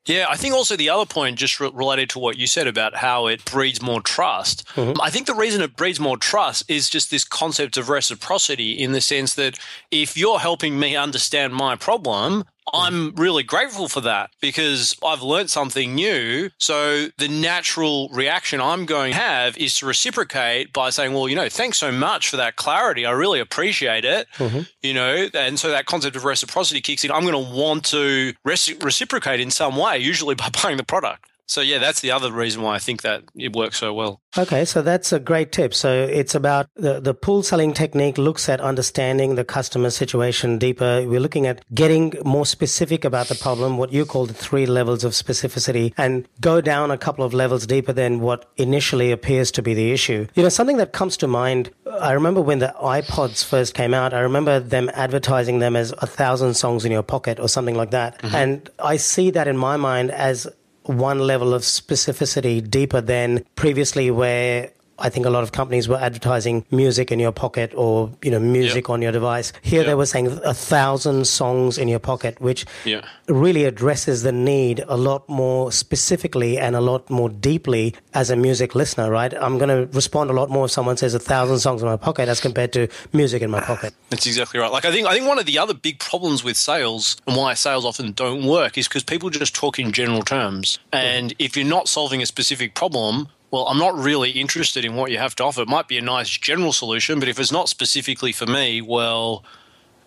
Yeah, 0.08 0.26
I 0.30 0.36
think 0.36 0.54
also 0.54 0.74
the 0.74 0.88
other 0.88 1.04
point, 1.04 1.36
just 1.38 1.60
re- 1.60 1.70
related 1.72 2.08
to 2.10 2.18
what 2.18 2.38
you 2.38 2.46
said 2.46 2.66
about 2.66 2.96
how 2.96 3.26
it 3.26 3.44
breeds 3.44 3.82
more 3.82 4.00
trust. 4.00 4.66
Mm-hmm. 4.68 4.98
I 5.02 5.10
think 5.10 5.26
the 5.26 5.34
reason 5.34 5.60
it 5.60 5.76
breeds 5.76 6.00
more 6.00 6.16
trust 6.16 6.70
is 6.70 6.88
just 6.88 7.10
this 7.10 7.24
concept 7.24 7.76
of 7.76 7.90
reciprocity 7.90 8.72
in 8.72 8.92
the 8.92 9.02
sense 9.02 9.34
that 9.34 9.58
if 9.90 10.16
you're 10.16 10.38
helping 10.38 10.80
me 10.80 10.96
understand 10.96 11.52
my 11.52 11.76
problem, 11.76 12.44
I'm 12.74 13.14
really 13.14 13.42
grateful 13.42 13.88
for 13.88 14.00
that 14.02 14.30
because 14.40 14.96
I've 15.04 15.22
learned 15.22 15.50
something 15.50 15.94
new. 15.94 16.50
So 16.58 17.08
the 17.18 17.28
natural 17.28 18.08
reaction 18.10 18.60
I'm 18.60 18.86
going 18.86 19.12
to 19.12 19.18
have 19.18 19.56
is 19.56 19.78
to 19.78 19.86
reciprocate 19.86 20.72
by 20.72 20.90
saying, 20.90 21.12
well, 21.12 21.28
you 21.28 21.36
know, 21.36 21.48
thanks 21.48 21.78
so 21.78 21.92
much 21.92 22.28
for 22.28 22.36
that 22.36 22.56
clarity. 22.56 23.06
I 23.06 23.10
really 23.12 23.40
appreciate 23.40 24.04
it. 24.04 24.26
Mm-hmm. 24.36 24.60
You 24.82 24.94
know, 24.94 25.28
and 25.34 25.58
so 25.58 25.70
that 25.70 25.86
concept 25.86 26.16
of 26.16 26.24
reciprocity 26.24 26.80
kicks 26.80 27.04
in. 27.04 27.10
I'm 27.10 27.22
going 27.22 27.32
to 27.32 27.54
want 27.54 27.84
to 27.86 28.32
reciprocate 28.44 29.40
in 29.40 29.50
some 29.50 29.76
way, 29.76 29.98
usually 29.98 30.34
by 30.34 30.48
buying 30.62 30.76
the 30.76 30.84
product. 30.84 31.27
So 31.48 31.62
yeah, 31.62 31.78
that's 31.78 32.00
the 32.00 32.10
other 32.10 32.30
reason 32.30 32.62
why 32.62 32.74
I 32.74 32.78
think 32.78 33.02
that 33.02 33.24
it 33.34 33.56
works 33.56 33.78
so 33.78 33.94
well. 33.94 34.20
Okay, 34.36 34.66
so 34.66 34.82
that's 34.82 35.12
a 35.12 35.18
great 35.18 35.50
tip. 35.50 35.72
So 35.72 35.90
it's 35.90 36.34
about 36.34 36.68
the 36.76 37.00
the 37.00 37.14
pull 37.14 37.42
selling 37.42 37.72
technique 37.72 38.18
looks 38.18 38.50
at 38.50 38.60
understanding 38.60 39.34
the 39.34 39.44
customer 39.44 39.88
situation 39.88 40.58
deeper. 40.58 41.02
We're 41.06 41.20
looking 41.20 41.46
at 41.46 41.64
getting 41.74 42.12
more 42.22 42.44
specific 42.44 43.04
about 43.06 43.28
the 43.28 43.34
problem, 43.34 43.78
what 43.78 43.92
you 43.94 44.04
call 44.04 44.26
the 44.26 44.34
three 44.34 44.66
levels 44.66 45.04
of 45.04 45.12
specificity, 45.12 45.94
and 45.96 46.28
go 46.38 46.60
down 46.60 46.90
a 46.90 46.98
couple 46.98 47.24
of 47.24 47.32
levels 47.32 47.66
deeper 47.66 47.94
than 47.94 48.20
what 48.20 48.50
initially 48.58 49.10
appears 49.10 49.50
to 49.52 49.62
be 49.62 49.72
the 49.72 49.90
issue. 49.90 50.26
You 50.34 50.42
know, 50.42 50.50
something 50.50 50.76
that 50.76 50.92
comes 50.92 51.16
to 51.18 51.26
mind. 51.26 51.70
I 51.98 52.12
remember 52.12 52.42
when 52.42 52.58
the 52.58 52.74
iPods 52.78 53.42
first 53.42 53.72
came 53.72 53.94
out. 53.94 54.12
I 54.12 54.20
remember 54.20 54.60
them 54.60 54.90
advertising 54.92 55.60
them 55.60 55.76
as 55.76 55.92
a 55.92 56.06
thousand 56.06 56.54
songs 56.54 56.84
in 56.84 56.92
your 56.92 57.02
pocket 57.02 57.40
or 57.40 57.48
something 57.48 57.74
like 57.74 57.92
that, 57.92 58.20
mm-hmm. 58.20 58.34
and 58.34 58.70
I 58.78 58.98
see 58.98 59.30
that 59.30 59.48
in 59.48 59.56
my 59.56 59.78
mind 59.78 60.10
as 60.10 60.46
one 60.88 61.20
level 61.20 61.54
of 61.54 61.62
specificity 61.62 62.68
deeper 62.68 63.00
than 63.00 63.44
previously 63.54 64.10
where 64.10 64.72
I 64.98 65.08
think 65.10 65.26
a 65.26 65.30
lot 65.30 65.42
of 65.42 65.52
companies 65.52 65.88
were 65.88 65.96
advertising 65.96 66.64
music 66.70 67.12
in 67.12 67.18
your 67.18 67.32
pocket 67.32 67.72
or 67.74 68.10
you 68.22 68.30
know 68.30 68.40
music 68.40 68.84
yep. 68.84 68.90
on 68.90 69.02
your 69.02 69.12
device. 69.12 69.52
Here 69.62 69.80
yep. 69.80 69.86
they 69.86 69.94
were 69.94 70.06
saying 70.06 70.26
a 70.44 70.54
thousand 70.54 71.26
songs 71.26 71.78
in 71.78 71.88
your 71.88 71.98
pocket, 71.98 72.40
which 72.40 72.66
yeah. 72.84 73.02
really 73.28 73.64
addresses 73.64 74.22
the 74.22 74.32
need 74.32 74.84
a 74.88 74.96
lot 74.96 75.28
more 75.28 75.70
specifically 75.70 76.58
and 76.58 76.74
a 76.74 76.80
lot 76.80 77.08
more 77.10 77.28
deeply 77.28 77.94
as 78.14 78.30
a 78.30 78.36
music 78.36 78.74
listener. 78.74 79.10
Right? 79.10 79.32
I'm 79.34 79.58
going 79.58 79.68
to 79.68 79.92
respond 79.94 80.30
a 80.30 80.32
lot 80.32 80.50
more 80.50 80.64
if 80.64 80.70
someone 80.70 80.96
says 80.96 81.14
a 81.14 81.18
thousand 81.18 81.60
songs 81.60 81.82
in 81.82 81.88
my 81.88 81.96
pocket 81.96 82.28
as 82.28 82.40
compared 82.40 82.72
to 82.72 82.88
music 83.12 83.42
in 83.42 83.50
my 83.50 83.60
pocket. 83.60 83.94
That's 84.10 84.26
exactly 84.26 84.58
right. 84.58 84.72
Like 84.72 84.84
I 84.84 84.90
think 84.90 85.06
I 85.06 85.14
think 85.14 85.28
one 85.28 85.38
of 85.38 85.46
the 85.46 85.58
other 85.58 85.74
big 85.74 86.00
problems 86.00 86.42
with 86.42 86.56
sales 86.56 87.16
and 87.26 87.36
why 87.36 87.54
sales 87.54 87.84
often 87.84 88.12
don't 88.12 88.44
work 88.44 88.76
is 88.76 88.88
because 88.88 89.04
people 89.04 89.30
just 89.30 89.54
talk 89.54 89.78
in 89.78 89.92
general 89.92 90.22
terms, 90.22 90.78
and 90.92 91.34
if 91.38 91.56
you're 91.56 91.66
not 91.66 91.88
solving 91.88 92.22
a 92.22 92.26
specific 92.26 92.74
problem 92.74 93.28
well, 93.50 93.66
I'm 93.66 93.78
not 93.78 93.96
really 93.96 94.30
interested 94.30 94.84
in 94.84 94.94
what 94.94 95.10
you 95.10 95.18
have 95.18 95.34
to 95.36 95.44
offer. 95.44 95.62
It 95.62 95.68
might 95.68 95.88
be 95.88 95.98
a 95.98 96.02
nice 96.02 96.28
general 96.28 96.72
solution, 96.72 97.18
but 97.18 97.28
if 97.28 97.38
it's 97.40 97.52
not 97.52 97.68
specifically 97.68 98.32
for 98.32 98.46
me, 98.46 98.80
well, 98.82 99.44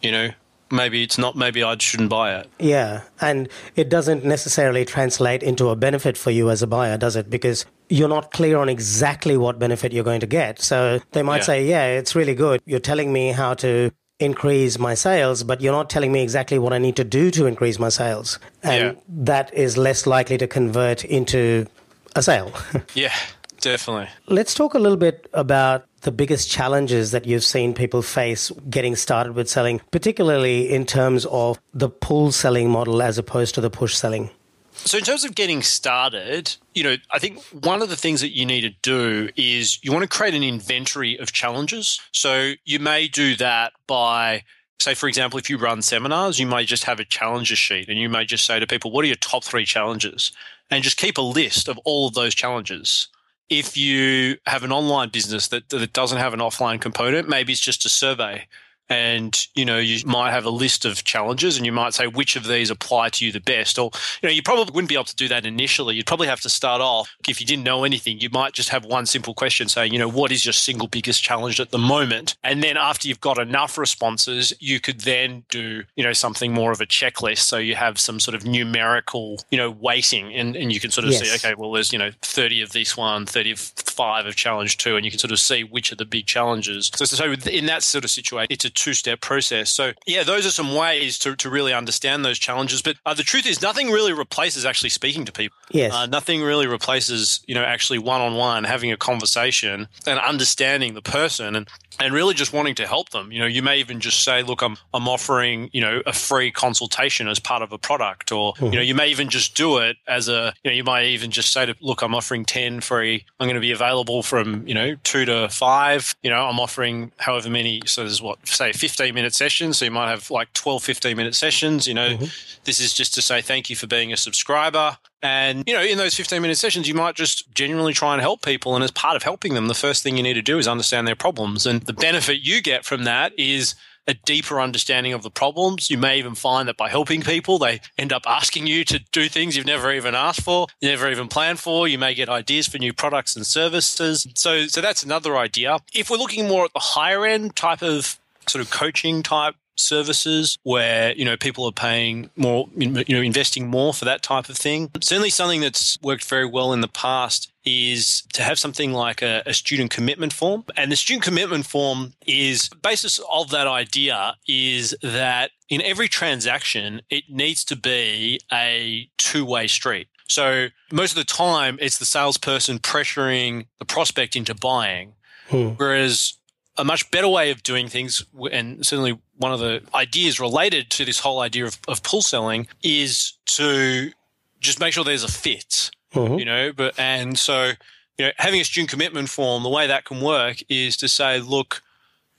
you 0.02 0.12
know, 0.12 0.30
maybe 0.72 1.04
it's 1.04 1.18
not, 1.18 1.36
maybe 1.36 1.64
I 1.64 1.76
shouldn't 1.78 2.10
buy 2.10 2.36
it. 2.36 2.50
Yeah. 2.60 3.02
And 3.20 3.50
it 3.76 3.90
doesn't 3.90 4.24
necessarily 4.24 4.86
translate 4.86 5.44
into 5.44 5.70
a 5.70 5.76
benefit 5.76 6.18
for 6.18 6.32
you 6.32 6.50
as 6.50 6.62
a 6.62 6.68
buyer, 6.68 6.98
does 6.98 7.16
it? 7.16 7.30
Because 7.30 7.66
you're 7.90 8.10
not 8.10 8.32
clear 8.32 8.58
on 8.58 8.70
exactly 8.70 9.38
what 9.38 9.60
benefit 9.60 9.92
you're 9.92 10.04
going 10.04 10.22
to 10.22 10.28
get. 10.28 10.62
So 10.62 11.02
they 11.12 11.24
might 11.24 11.38
yeah. 11.38 11.44
say, 11.44 11.66
yeah, 11.66 11.86
it's 11.88 12.16
really 12.16 12.36
good. 12.36 12.62
You're 12.66 12.80
telling 12.80 13.12
me 13.12 13.32
how 13.32 13.54
to 13.56 13.92
increase 14.20 14.78
my 14.78 14.94
sales, 14.94 15.44
but 15.44 15.62
you're 15.62 15.74
not 15.74 15.90
telling 15.90 16.12
me 16.12 16.22
exactly 16.22 16.60
what 16.60 16.74
I 16.74 16.78
need 16.78 16.96
to 16.98 17.04
do 17.04 17.32
to 17.32 17.48
increase 17.48 17.80
my 17.80 17.90
sales. 17.90 18.40
And 18.64 18.96
yeah. 18.96 19.02
that 19.10 19.54
is 19.54 19.78
less 19.78 20.06
likely 20.06 20.38
to 20.38 20.48
convert 20.48 21.04
into 21.04 21.66
a 22.16 22.22
sale. 22.22 22.54
yeah, 22.94 23.14
definitely. 23.60 24.10
Let's 24.28 24.54
talk 24.54 24.74
a 24.74 24.80
little 24.80 24.98
bit 24.98 25.28
about 25.34 25.86
the 26.02 26.12
biggest 26.12 26.50
challenges 26.50 27.12
that 27.12 27.26
you've 27.26 27.44
seen 27.44 27.74
people 27.74 28.02
face 28.02 28.52
getting 28.70 28.96
started 28.96 29.34
with 29.34 29.50
selling, 29.50 29.82
particularly 29.92 30.70
in 30.70 30.86
terms 30.86 31.26
of 31.28 31.60
the 31.74 31.90
pull 31.90 32.32
selling 32.32 32.70
model 32.70 33.02
as 33.02 33.18
opposed 33.18 33.56
to 33.56 33.62
the 33.62 33.70
push 33.70 33.96
selling. 33.96 34.30
So, 34.74 34.98
in 34.98 35.04
terms 35.04 35.24
of 35.24 35.36
getting 35.36 35.62
started, 35.62 36.56
you 36.74 36.84
know, 36.84 36.96
I 37.12 37.20
think 37.20 37.44
one 37.52 37.84
of 37.84 37.90
the 37.90 37.96
things 37.96 38.22
that 38.22 38.36
you 38.36 38.46
need 38.48 38.62
to 38.62 38.72
do 38.82 39.30
is 39.36 39.84
you 39.84 39.92
want 39.92 40.04
to 40.04 40.10
create 40.10 40.34
an 40.34 40.44
inventory 40.44 41.20
of 41.20 41.32
challenges. 41.32 42.00
So, 42.12 42.54
you 42.66 42.80
may 42.80 43.08
do 43.08 43.36
that 43.36 43.74
by 43.86 44.44
say 44.82 44.96
for 44.96 45.08
example 45.08 45.38
if 45.38 45.48
you 45.48 45.58
run 45.60 45.80
seminars 45.80 46.40
you 46.40 46.48
may 46.48 46.66
just 46.66 46.86
have 46.86 47.00
a 47.00 47.06
challenges 47.06 47.60
sheet 47.60 47.88
and 47.88 48.00
you 48.00 48.10
may 48.10 48.26
just 48.26 48.48
say 48.48 48.60
to 48.60 48.66
people 48.66 48.90
what 48.90 49.04
are 49.04 49.08
your 49.08 49.16
top 49.18 49.44
three 49.44 49.64
challenges 49.64 50.32
and 50.72 50.84
just 50.84 50.98
keep 50.98 51.18
a 51.18 51.22
list 51.22 51.68
of 51.68 51.78
all 51.86 52.08
of 52.08 52.14
those 52.14 52.34
challenges. 52.34 53.10
If 53.50 53.76
you 53.76 54.38
have 54.48 54.64
an 54.64 54.72
online 54.72 55.10
business 55.10 55.50
that, 55.50 55.70
that 55.70 55.94
doesn't 55.94 56.18
have 56.18 56.34
an 56.34 56.40
offline 56.40 56.80
component, 56.80 57.28
maybe 57.28 57.52
it's 57.52 57.62
just 57.62 57.86
a 57.86 57.90
survey 57.90 58.48
and 58.92 59.48
you 59.56 59.64
know 59.64 59.78
you 59.78 60.06
might 60.06 60.32
have 60.32 60.44
a 60.44 60.50
list 60.50 60.84
of 60.84 61.06
challenges 61.06 61.56
and 61.56 61.66
you 61.66 61.72
might 61.72 61.94
say 61.94 62.08
which 62.08 62.36
of 62.36 62.46
these 62.46 62.70
apply 62.70 63.08
to 63.08 63.26
you 63.26 63.32
the 63.32 63.40
best? 63.40 63.80
Or 63.80 63.90
you 64.22 64.28
know 64.28 64.34
you 64.34 64.44
probably 64.44 64.74
wouldn't 64.74 64.90
be 64.90 64.96
able 64.96 65.06
to 65.06 65.16
do 65.16 65.30
that 65.30 65.46
initially. 65.46 65.96
You'd 65.96 66.06
probably 66.06 66.28
have 66.28 66.42
to 66.42 66.50
start 66.50 66.82
off 66.82 67.10
if 67.28 67.40
you 67.40 67.48
didn't 67.48 67.64
know 67.64 67.86
anything 67.86 68.20
you 68.20 68.30
might 68.30 68.52
just 68.52 68.68
have 68.70 68.84
one 68.84 69.06
simple 69.06 69.34
question 69.34 69.70
saying 69.70 69.94
you 69.94 70.00
know 70.00 70.10
what 70.10 70.32
is 70.32 70.46
your 70.46 70.52
single 70.52 70.90
biggest 70.90 71.24
challenge 71.24 71.62
at 71.62 71.72
the 71.72 71.78
moment? 71.78 72.36
And 72.44 72.62
then 72.62 72.76
after 72.76 73.08
you've 73.08 73.22
got 73.22 73.40
enough 73.40 73.78
responses 73.78 74.54
you 74.60 74.82
could 74.82 75.02
then 75.02 75.44
do 75.50 75.84
you 75.96 76.04
know 76.04 76.14
something 76.14 76.54
more 76.54 76.74
of 76.74 76.82
a 76.82 76.86
checklist. 76.86 77.40
So 77.40 77.58
you 77.58 77.76
have 77.76 77.98
some 77.98 78.20
sort 78.20 78.36
of 78.36 78.46
numerical 78.46 79.40
you 79.50 79.58
know 79.58 79.72
weighting 79.72 80.34
and, 80.34 80.58
and 80.58 80.74
you 80.74 80.82
can 80.82 80.92
sort 80.92 81.06
of 81.06 81.12
yes. 81.12 81.22
see 81.22 81.36
okay 81.36 81.56
well 81.58 81.72
there's 81.72 81.94
you 81.94 82.00
know 82.00 82.12
30 82.24 82.62
of 82.62 82.74
this 82.74 82.98
one 82.98 83.26
35 83.26 84.26
of 84.26 84.36
challenge 84.36 84.76
two 84.78 84.98
and 84.98 85.06
you 85.06 85.12
can 85.12 85.20
sort 85.20 85.32
of 85.32 85.40
see 85.40 85.64
which 85.64 85.94
are 85.94 85.96
the 85.96 86.06
big 86.06 86.26
challenges. 86.26 86.92
So, 86.94 87.06
so 87.06 87.32
in 87.50 87.68
that 87.68 87.84
sort 87.84 88.04
of 88.04 88.10
situation 88.10 88.48
it's 88.50 88.66
a 88.66 88.81
two 88.82 88.94
step 88.94 89.22
process. 89.22 89.70
So, 89.70 89.94
yeah, 90.08 90.24
those 90.24 90.46
are 90.46 90.52
some 90.52 90.74
ways 90.74 91.20
to, 91.20 91.36
to 91.36 91.50
really 91.50 91.74
understand 91.74 92.26
those 92.26 92.40
challenges. 92.40 92.82
But 92.82 92.98
uh, 93.06 93.14
the 93.14 93.24
truth 93.24 93.46
is, 93.46 93.62
nothing 93.62 93.92
really 93.92 94.12
replaces 94.12 94.66
actually 94.66 94.90
speaking 94.90 95.24
to 95.26 95.32
people. 95.32 95.56
Yes. 95.70 95.94
Uh, 95.94 96.08
nothing 96.08 96.42
really 96.42 96.66
replaces, 96.66 97.42
you 97.46 97.54
know, 97.54 97.64
actually 97.64 98.00
one 98.00 98.22
on 98.22 98.36
one 98.36 98.64
having 98.64 98.92
a 98.92 98.98
conversation 98.98 99.88
and 100.08 100.20
understanding 100.20 100.96
the 100.96 101.02
person. 101.02 101.56
And 101.56 101.70
and 102.00 102.14
really 102.14 102.34
just 102.34 102.54
wanting 102.54 102.76
to 102.76 102.88
help 102.88 103.10
them. 103.10 103.32
You 103.32 103.40
know, 103.40 103.46
you 103.46 103.62
may 103.62 103.78
even 103.80 104.00
just 104.00 104.24
say, 104.24 104.42
look, 104.44 104.62
I'm, 104.62 104.78
I'm 104.94 105.08
offering, 105.08 105.70
you 105.72 105.82
know, 105.82 106.02
a 106.06 106.14
free 106.14 106.52
consultation 106.52 107.28
as 107.28 107.40
part 107.40 107.62
of 107.62 107.72
a 107.72 107.78
product, 107.78 108.32
or, 108.32 108.54
mm-hmm. 108.54 108.66
you 108.66 108.72
know, 108.72 108.82
you 108.82 108.96
may 108.96 109.10
even 109.10 109.30
just 109.30 109.56
do 109.56 109.78
it 109.78 109.98
as 110.08 110.28
a, 110.28 110.54
you 110.64 110.72
know, 110.72 110.76
you 110.76 110.84
might 110.84 111.06
even 111.06 111.32
just 111.32 111.54
say 111.54 111.66
to, 111.66 111.76
look, 111.80 112.02
I'm 112.02 112.16
offering 112.16 112.46
10 112.46 112.82
free. 112.82 113.26
I'm 113.40 113.46
going 113.46 113.56
to 113.56 113.62
be 113.62 113.72
available 113.72 114.24
from, 114.24 114.68
you 114.68 114.74
know, 114.74 114.96
two 115.04 115.26
to 115.26 115.50
five. 115.50 116.16
You 116.24 116.30
know, 116.30 116.44
I'm 116.46 116.60
offering 116.60 117.12
however 117.18 117.50
many. 117.50 117.82
So 117.86 118.02
there's 118.02 118.22
what, 118.22 118.40
say 118.62 118.72
15 118.72 119.14
minute 119.14 119.34
sessions. 119.34 119.78
So 119.78 119.86
you 119.86 119.92
might 119.92 120.10
have 120.10 120.30
like 120.30 120.54
12, 120.54 120.84
15 120.84 121.18
minute 121.18 121.36
sessions. 121.36 121.88
You 121.88 121.94
know, 121.94 122.10
mm-hmm. 122.10 122.26
this 122.64 122.80
is 122.80 122.94
just 122.94 123.14
to 123.16 123.22
say 123.22 123.42
thank 123.42 123.70
you 123.70 123.76
for 123.76 123.88
being 123.88 124.14
a 124.14 124.18
subscriber. 124.18 124.98
And, 125.24 125.64
you 125.68 125.74
know, 125.74 125.82
in 125.82 125.98
those 125.98 126.16
15 126.16 126.42
minute 126.42 126.58
sessions, 126.58 126.88
you 126.88 126.94
might 126.94 127.16
just 127.16 127.52
genuinely 127.54 127.94
try 127.94 128.14
and 128.14 128.22
help 128.22 128.44
people. 128.44 128.76
And 128.76 128.84
as 128.84 128.92
part 128.92 129.16
of 129.16 129.24
helping 129.24 129.54
them, 129.54 129.68
the 129.68 129.74
first 129.74 130.04
thing 130.04 130.18
you 130.18 130.24
need 130.24 130.34
to 130.34 130.42
do 130.42 130.58
is 130.58 130.68
understand 130.68 131.08
their 131.08 131.16
problems. 131.16 131.66
And 131.66 131.82
the 131.82 131.94
benefit 131.94 132.42
you 132.42 132.62
get 132.62 132.86
from 132.86 133.04
that 133.04 133.38
is 133.38 133.76
a 134.08 134.14
deeper 134.14 134.60
understanding 134.60 135.14
of 135.14 135.22
the 135.22 135.30
problems. 135.30 135.92
You 135.92 135.98
may 135.98 136.18
even 136.18 136.34
find 136.34 136.68
that 136.68 136.78
by 136.78 136.90
helping 136.90 137.22
people, 137.22 137.60
they 137.60 137.82
end 137.98 138.12
up 138.12 138.24
asking 138.26 138.66
you 138.66 138.84
to 138.86 139.00
do 139.12 139.30
things 139.30 139.56
you've 139.56 139.66
never 139.66 139.92
even 139.92 140.16
asked 140.16 140.42
for, 140.42 140.68
never 140.82 141.10
even 141.10 141.28
planned 141.28 141.60
for. 141.60 141.88
You 141.88 142.00
may 142.00 142.16
get 142.16 142.28
ideas 142.28 142.68
for 142.68 142.80
new 142.80 142.94
products 142.94 143.36
and 143.36 143.46
services. 143.46 144.26
So, 144.36 144.66
so 144.66 144.82
that's 144.82 145.04
another 145.04 145.38
idea. 145.38 145.78
If 145.94 146.10
we're 146.10 146.18
looking 146.18 146.48
more 146.48 146.66
at 146.66 146.74
the 146.74 146.80
higher 146.80 147.26
end 147.26 147.56
type 147.56 147.84
of 147.84 148.20
sort 148.48 148.64
of 148.64 148.72
coaching 148.72 149.24
type 149.24 149.56
services 149.78 150.58
where 150.64 151.14
you 151.14 151.26
know 151.26 151.36
people 151.36 151.66
are 151.66 151.72
paying 151.72 152.30
more 152.36 152.70
you 152.76 152.90
know 152.90 153.22
investing 153.22 153.68
more 153.68 153.94
for 153.94 154.06
that 154.06 154.24
type 154.24 154.50
of 154.50 154.58
thing. 154.58 154.90
Certainly 155.02 155.32
something 155.32 155.62
that's 155.62 155.98
worked 156.02 156.26
very 156.26 156.46
well 156.46 156.74
in 156.74 156.82
the 156.82 156.88
past 156.88 157.52
is 157.64 158.24
to 158.34 158.42
have 158.42 158.58
something 158.58 158.92
like 158.92 159.22
a, 159.22 159.44
a, 159.46 159.54
student 159.54 159.92
commitment 159.92 160.34
form. 160.34 160.64
And 160.76 160.92
the 160.92 160.96
student 160.96 161.24
commitment 161.24 161.68
form 161.68 162.14
is 162.26 162.70
basis 162.82 163.20
of 163.32 163.52
that 163.52 163.68
idea 163.68 164.36
is 164.48 164.96
that 165.04 165.52
in 165.70 165.80
every 165.84 166.08
transaction 166.08 167.02
it 167.12 167.26
needs 167.30 167.64
to 167.66 167.76
be 167.76 168.40
a 168.52 169.10
two-way 169.18 169.68
street. 169.68 170.08
So 170.28 170.68
most 170.92 171.12
of 171.12 171.18
the 171.18 171.24
time 171.24 171.78
it's 171.80 172.00
the 172.00 172.06
salesperson 172.06 172.80
pressuring 172.80 173.68
the 173.80 173.86
prospect 173.86 174.36
into 174.36 174.56
buying. 174.56 175.14
Hmm. 175.52 175.72
whereas 175.76 176.36
a 176.78 176.84
much 176.84 177.10
better 177.12 177.28
way 177.28 177.52
of 177.52 177.64
doing 177.64 177.88
things, 177.88 178.24
and 178.52 178.86
certainly 178.86 179.20
one 179.38 179.52
of 179.52 179.60
the 179.60 179.82
ideas 179.94 180.40
related 180.40 180.90
to 180.92 181.06
this 181.06 181.20
whole 181.20 181.40
idea 181.40 181.66
of, 181.66 181.78
of 181.88 182.04
pull 182.04 182.22
selling 182.22 182.68
is 182.84 183.34
to 183.46 184.12
just 184.60 184.80
make 184.80 184.94
sure 184.94 185.04
there's 185.04 185.24
a 185.24 185.32
fit, 185.32 185.92
mm-hmm. 186.14 186.40
you 186.40 186.46
know. 186.46 186.72
But 186.72 186.98
and 186.98 187.38
so 187.38 187.74
you 188.18 188.28
know, 188.28 188.32
having 188.38 188.62
a 188.62 188.64
student 188.64 188.90
commitment 188.90 189.30
form, 189.30 189.64
the 189.64 189.70
way 189.70 189.88
that 189.88 190.06
can 190.06 190.22
work 190.22 190.58
is 190.70 190.96
to 190.98 191.08
say, 191.08 191.40
look, 191.40 191.82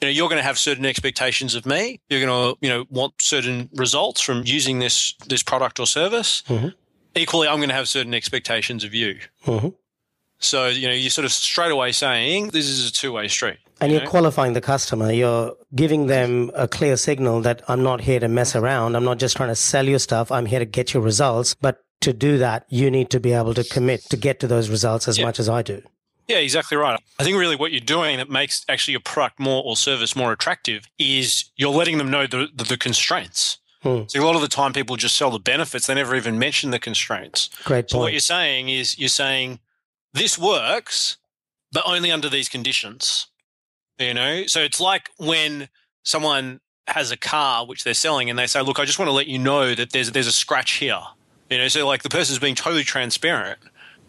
you 0.01 0.07
know, 0.07 0.13
you're 0.13 0.29
going 0.29 0.39
to 0.39 0.45
have 0.45 0.59
certain 0.59 0.87
expectations 0.87 1.55
of 1.55 1.67
me. 1.67 2.01
You're 2.09 2.25
going 2.25 2.55
to, 2.55 2.59
you 2.61 2.69
know, 2.69 2.87
want 2.91 3.15
certain 3.21 3.69
results 3.75 4.21
from 4.21 4.43
using 4.45 4.79
this 4.79 5.15
this 5.27 5.43
product 5.43 5.81
or 5.81 5.87
service. 5.87 6.43
Mm-hmm. 6.49 6.69
Equally, 7.15 7.49
I'm 7.49 7.59
going 7.59 7.69
to 7.69 7.75
have 7.75 7.89
certain 7.89 8.15
expectations 8.15 8.85
of 8.85 8.95
you. 8.95 9.19
Mm-hmm. 9.45 9.69
So, 10.39 10.69
you 10.69 10.89
know, 10.89 10.95
you're 10.95 11.11
sort 11.11 11.25
of 11.25 11.33
straight 11.33 11.71
away 11.71 11.93
saying 11.93 12.49
this 12.49 12.67
is 12.67 12.89
a 12.89 12.93
two 12.93 13.13
way 13.13 13.29
street. 13.29 13.59
And 13.83 13.93
you 13.93 13.99
are 13.99 14.07
qualifying 14.07 14.53
the 14.53 14.61
customer. 14.61 15.11
You're 15.11 15.55
giving 15.75 16.07
them 16.07 16.51
a 16.55 16.69
clear 16.69 16.97
signal 16.97 17.41
that 17.43 17.63
I'm 17.69 17.83
not 17.83 18.01
here 18.01 18.21
to 18.21 18.29
mess 18.29 18.55
around. 18.55 18.97
I'm 18.97 19.05
not 19.05 19.19
just 19.19 19.37
trying 19.37 19.49
to 19.49 19.57
sell 19.57 19.89
you 19.89 19.99
stuff. 19.99 20.31
I'm 20.31 20.47
here 20.47 20.61
to 20.61 20.65
get 20.65 20.95
your 20.95 21.03
results. 21.03 21.55
But 21.55 21.83
to 22.03 22.13
do 22.13 22.39
that, 22.39 22.65
you 22.69 22.91
need 22.91 23.11
to 23.11 23.21
be 23.21 23.33
able 23.33 23.55
to 23.55 23.65
commit 23.65 24.03
to 24.11 24.17
get 24.17 24.41
to 24.41 24.47
those 24.47 24.71
results 24.71 25.09
as 25.09 25.19
yeah. 25.19 25.25
much 25.25 25.41
as 25.41 25.49
I 25.49 25.63
do. 25.63 25.83
Yeah, 26.29 26.39
exactly 26.39 26.77
right. 26.77 26.99
I 27.19 27.25
think 27.25 27.37
really 27.37 27.57
what 27.57 27.73
you're 27.73 27.81
doing 27.81 28.19
that 28.19 28.31
makes 28.31 28.65
actually 28.69 28.93
your 28.93 29.01
product 29.01 29.41
more 29.41 29.63
or 29.65 29.77
service 29.77 30.15
more 30.15 30.33
attractive 30.33 30.89
is 30.99 31.51
you're 31.57 31.73
letting 31.73 31.99
them 31.99 32.11
know 32.11 32.27
the, 32.27 32.49
the, 32.55 32.65
the 32.65 32.77
constraints. 32.77 33.59
Hmm. 33.83 34.03
So 34.07 34.23
a 34.23 34.25
lot 34.25 34.37
of 34.37 34.43
the 34.43 34.49
time 34.49 34.73
people 34.73 34.97
just 34.97 35.17
sell 35.17 35.31
the 35.31 35.41
benefits, 35.41 35.89
they 35.89 35.95
never 35.95 36.15
even 36.15 36.39
mention 36.39 36.71
the 36.71 36.79
constraints. 36.79 37.51
Great 37.65 37.83
point. 37.83 37.91
So 37.91 37.99
what 37.99 38.13
you're 38.13 38.21
saying 38.21 38.69
is 38.69 38.99
you're 38.99 39.09
saying 39.09 39.59
this 40.15 40.39
works, 40.39 41.17
but 41.73 41.83
only 41.85 42.13
under 42.13 42.29
these 42.29 42.49
conditions. 42.49 43.27
You 44.03 44.15
know, 44.15 44.47
so 44.47 44.61
it's 44.61 44.81
like 44.81 45.11
when 45.19 45.69
someone 46.03 46.61
has 46.89 47.11
a 47.11 47.17
car 47.17 47.65
which 47.65 47.85
they're 47.85 47.95
selling 47.95 48.29
and 48.29 48.39
they 48.39 48.47
say, 48.47 48.61
"Look, 48.61 48.79
I 48.79 48.85
just 48.85 48.99
want 48.99 49.09
to 49.09 49.13
let 49.13 49.27
you 49.27 49.39
know 49.39 49.75
that 49.75 49.93
there's 49.93 50.11
there's 50.13 50.27
a 50.27 50.33
scratch 50.33 50.73
here." 50.73 51.01
You 51.51 51.59
know, 51.59 51.69
so 51.69 51.87
like 51.87 52.03
the 52.03 52.09
person's 52.09 52.39
being 52.39 52.55
totally 52.55 52.85
transparent, 52.85 53.59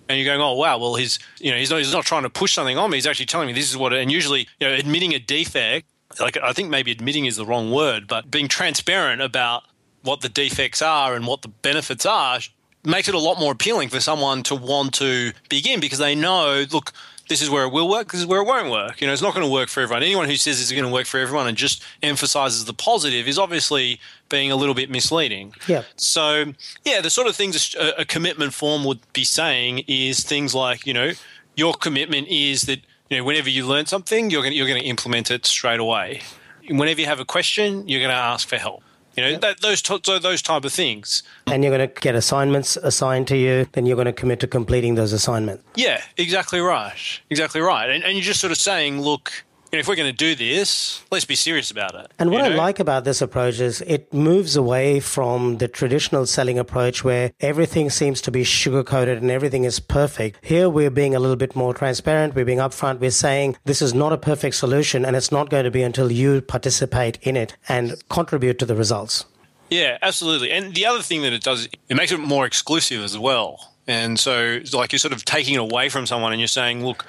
and 0.10 0.18
you're 0.18 0.26
going, 0.26 0.42
"Oh 0.42 0.54
wow, 0.54 0.78
well 0.78 0.96
he's 0.96 1.20
you 1.40 1.52
know 1.52 1.58
he's 1.58 1.70
not 1.70 1.78
he's 1.78 1.94
not 1.94 2.06
trying 2.06 2.24
to 2.24 2.30
push 2.30 2.54
something 2.54 2.78
on 2.78 2.90
me. 2.90 2.98
He's 2.98 3.08
actually 3.08 3.28
telling 3.28 3.48
me 3.48 3.54
this 3.54 3.70
is 3.70 3.78
what." 3.78 3.94
And 3.94 4.12
usually, 4.12 4.48
you 4.60 4.68
know, 4.68 4.74
admitting 4.74 5.14
a 5.14 5.20
defect, 5.20 5.88
like 6.20 6.38
I 6.38 6.54
think 6.54 6.70
maybe 6.70 6.92
admitting 6.92 7.26
is 7.26 7.36
the 7.36 7.46
wrong 7.46 7.72
word, 7.72 8.08
but 8.08 8.32
being 8.32 8.48
transparent 8.48 9.22
about 9.22 9.64
what 10.02 10.22
the 10.22 10.30
defects 10.30 10.82
are 10.82 11.16
and 11.16 11.28
what 11.28 11.42
the 11.42 11.48
benefits 11.48 12.06
are 12.06 12.40
makes 12.86 13.08
it 13.08 13.16
a 13.16 13.20
lot 13.20 13.40
more 13.40 13.54
appealing 13.54 13.90
for 13.90 14.00
someone 14.00 14.44
to 14.44 14.56
want 14.56 14.94
to 14.96 15.32
begin 15.50 15.80
because 15.80 16.00
they 16.00 16.16
know, 16.16 16.66
look, 16.72 16.92
this 17.34 17.42
is 17.42 17.50
where 17.50 17.63
it 17.63 17.74
will 17.74 17.90
work, 17.90 18.12
this 18.12 18.22
is 18.22 18.28
where 18.28 18.42
it 18.42 18.46
won't 18.46 18.70
work. 18.70 19.02
You 19.02 19.08
know, 19.08 19.13
it's 19.13 19.22
not 19.24 19.34
going 19.34 19.44
to 19.44 19.52
work 19.52 19.68
for 19.68 19.82
everyone. 19.82 20.04
Anyone 20.04 20.30
who 20.30 20.36
says 20.36 20.62
it's 20.62 20.72
going 20.72 20.84
to 20.84 20.90
work 20.92 21.08
for 21.08 21.20
everyone 21.20 21.48
and 21.48 21.58
just 21.58 21.82
emphasizes 22.04 22.66
the 22.66 22.75
positive 22.75 23.28
is 23.28 23.40
obviously 23.40 24.00
being 24.30 24.52
a 24.52 24.56
little 24.56 24.75
bit 24.75 24.92
misleading. 24.92 25.56
Yeah. 25.68 25.82
So, 25.96 26.54
yeah, 26.86 27.02
the 27.02 27.10
sort 27.10 27.28
of 27.28 27.36
things 27.36 27.74
a, 27.74 28.02
a 28.02 28.06
commitment 28.06 28.54
form 28.54 28.84
would 28.84 29.00
be 29.13 29.24
saying 29.24 29.80
is 29.88 30.24
things 30.24 30.54
like, 30.54 30.86
you 30.86 30.94
know, 30.94 31.13
your 31.56 31.74
commitment 31.74 32.28
is 32.28 32.63
that, 32.63 32.82
you 33.10 33.18
know, 33.18 33.24
whenever 33.24 33.50
you 33.50 33.66
learn 33.66 33.88
something, 33.88 34.30
you're 34.30 34.44
going 34.44 34.52
to, 34.52 34.56
you're 34.56 34.68
going 34.68 34.80
to 34.80 34.88
implement 34.88 35.32
it 35.32 35.48
straight 35.48 35.80
away. 35.80 36.22
Whenever 36.70 37.02
you 37.02 37.08
have 37.08 37.20
a 37.20 37.25
question, 37.25 37.88
you're 37.88 38.00
going 38.00 38.12
to 38.12 38.16
ask 38.16 38.48
for 38.48 38.58
help. 38.58 38.84
You 39.15 39.24
know, 39.24 39.29
yep. 39.29 39.41
that, 39.41 39.62
those 39.62 39.82
t- 39.82 40.00
those 40.03 40.41
type 40.41 40.65
of 40.65 40.74
things. 40.74 41.24
And 41.48 41.63
you're 41.63 41.75
going 41.75 41.88
to 41.88 42.01
get 42.01 42.15
assignments 42.15 42.77
assigned 42.77 43.27
to 43.27 43.38
you, 43.38 43.67
then 43.74 43.86
you're 43.86 43.96
going 43.96 44.05
to 44.05 44.13
commit 44.13 44.39
to 44.39 44.48
completing 44.48 44.96
those 44.96 45.13
assignments. 45.13 45.63
Yeah, 45.75 46.01
exactly 46.17 46.60
right. 46.60 47.20
Exactly 47.29 47.62
right. 47.62 47.89
And, 47.89 48.03
and 48.03 48.13
you're 48.13 48.24
just 48.24 48.39
sort 48.39 48.51
of 48.51 48.58
saying, 48.58 49.01
look, 49.01 49.43
know, 49.74 49.80
if 49.80 49.88
we're 49.88 49.96
going 49.96 50.12
to 50.12 50.18
do 50.18 50.36
this, 50.36 51.03
let's 51.12 51.25
be 51.25 51.36
serious 51.36 51.72
about 51.72 51.96
it. 51.96 52.12
And 52.20 52.32
what 52.32 52.39
know? 52.39 52.51
I 52.51 52.56
like 52.56 52.80
about 52.80 53.03
this 53.03 53.22
approach 53.22 53.60
is 53.60 53.82
it 53.82 54.13
moves 54.13 54.56
away 54.56 55.00
from 55.00 55.58
the 55.58 55.68
traditional 55.68 56.25
selling 56.25 56.60
approach 56.60 57.03
where 57.03 57.32
everything 57.39 57.89
seems 57.89 58.22
to 58.22 58.32
be 58.32 58.44
sugar 58.44 58.84
coated 58.84 59.22
and 59.22 59.32
everything 59.32 59.63
is 59.63 59.80
perfect. 59.80 60.44
Here 60.44 60.70
we're 60.70 60.89
being 60.89 61.15
a 61.15 61.20
little 61.20 61.36
bit 61.36 61.56
more 61.56 61.74
transparent. 61.74 62.36
We're 62.36 62.46
being 62.46 62.60
upfront. 62.60 63.00
We're 63.00 63.12
saying 63.12 63.58
this 63.65 63.82
is 63.82 63.94
not 63.94 64.13
a 64.13 64.18
perfect 64.18 64.56
solution 64.56 65.06
and 65.06 65.15
it's 65.15 65.32
not 65.32 65.50
going 65.50 65.65
to 65.65 65.72
be 65.72 65.84
until 65.84 66.12
you 66.12 66.42
participate 66.42 67.18
in 67.22 67.36
it 67.36 67.58
and 67.68 67.96
contribute 68.10 68.60
to 68.60 68.65
the 68.65 68.75
results. 68.75 69.25
Yeah, 69.70 69.98
absolutely. 70.01 70.51
And 70.51 70.75
the 70.75 70.86
other 70.86 71.01
thing 71.01 71.24
that 71.24 71.34
it 71.34 71.42
does, 71.42 71.68
it 71.89 71.96
makes 71.96 72.12
it 72.12 72.20
more 72.20 72.46
exclusive 72.46 73.03
as 73.03 73.18
well. 73.18 73.74
And 73.88 74.20
so, 74.20 74.39
it's 74.62 74.74
like, 74.74 74.94
you're 74.94 75.00
sort 75.00 75.13
of 75.13 75.25
taking 75.25 75.56
it 75.56 75.60
away 75.60 75.89
from 75.89 76.06
someone 76.06 76.32
and 76.32 76.39
you're 76.39 76.48
saying, 76.48 76.86
look, 76.86 77.06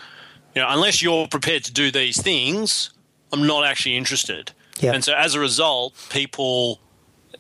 you 0.55 0.63
know, 0.63 0.69
unless 0.71 1.03
you're 1.03 1.27
prepared 1.29 1.65
to 1.65 1.73
do 1.73 1.91
these 1.91 2.21
things, 2.21 2.91
I'm 3.33 3.47
not 3.47 3.65
actually 3.65 3.97
interested. 3.97 4.53
Yep. 4.81 4.95
And 4.95 5.05
so 5.05 5.15
as 5.15 5.35
a 5.35 5.41
result, 5.41 5.95
people, 6.11 6.81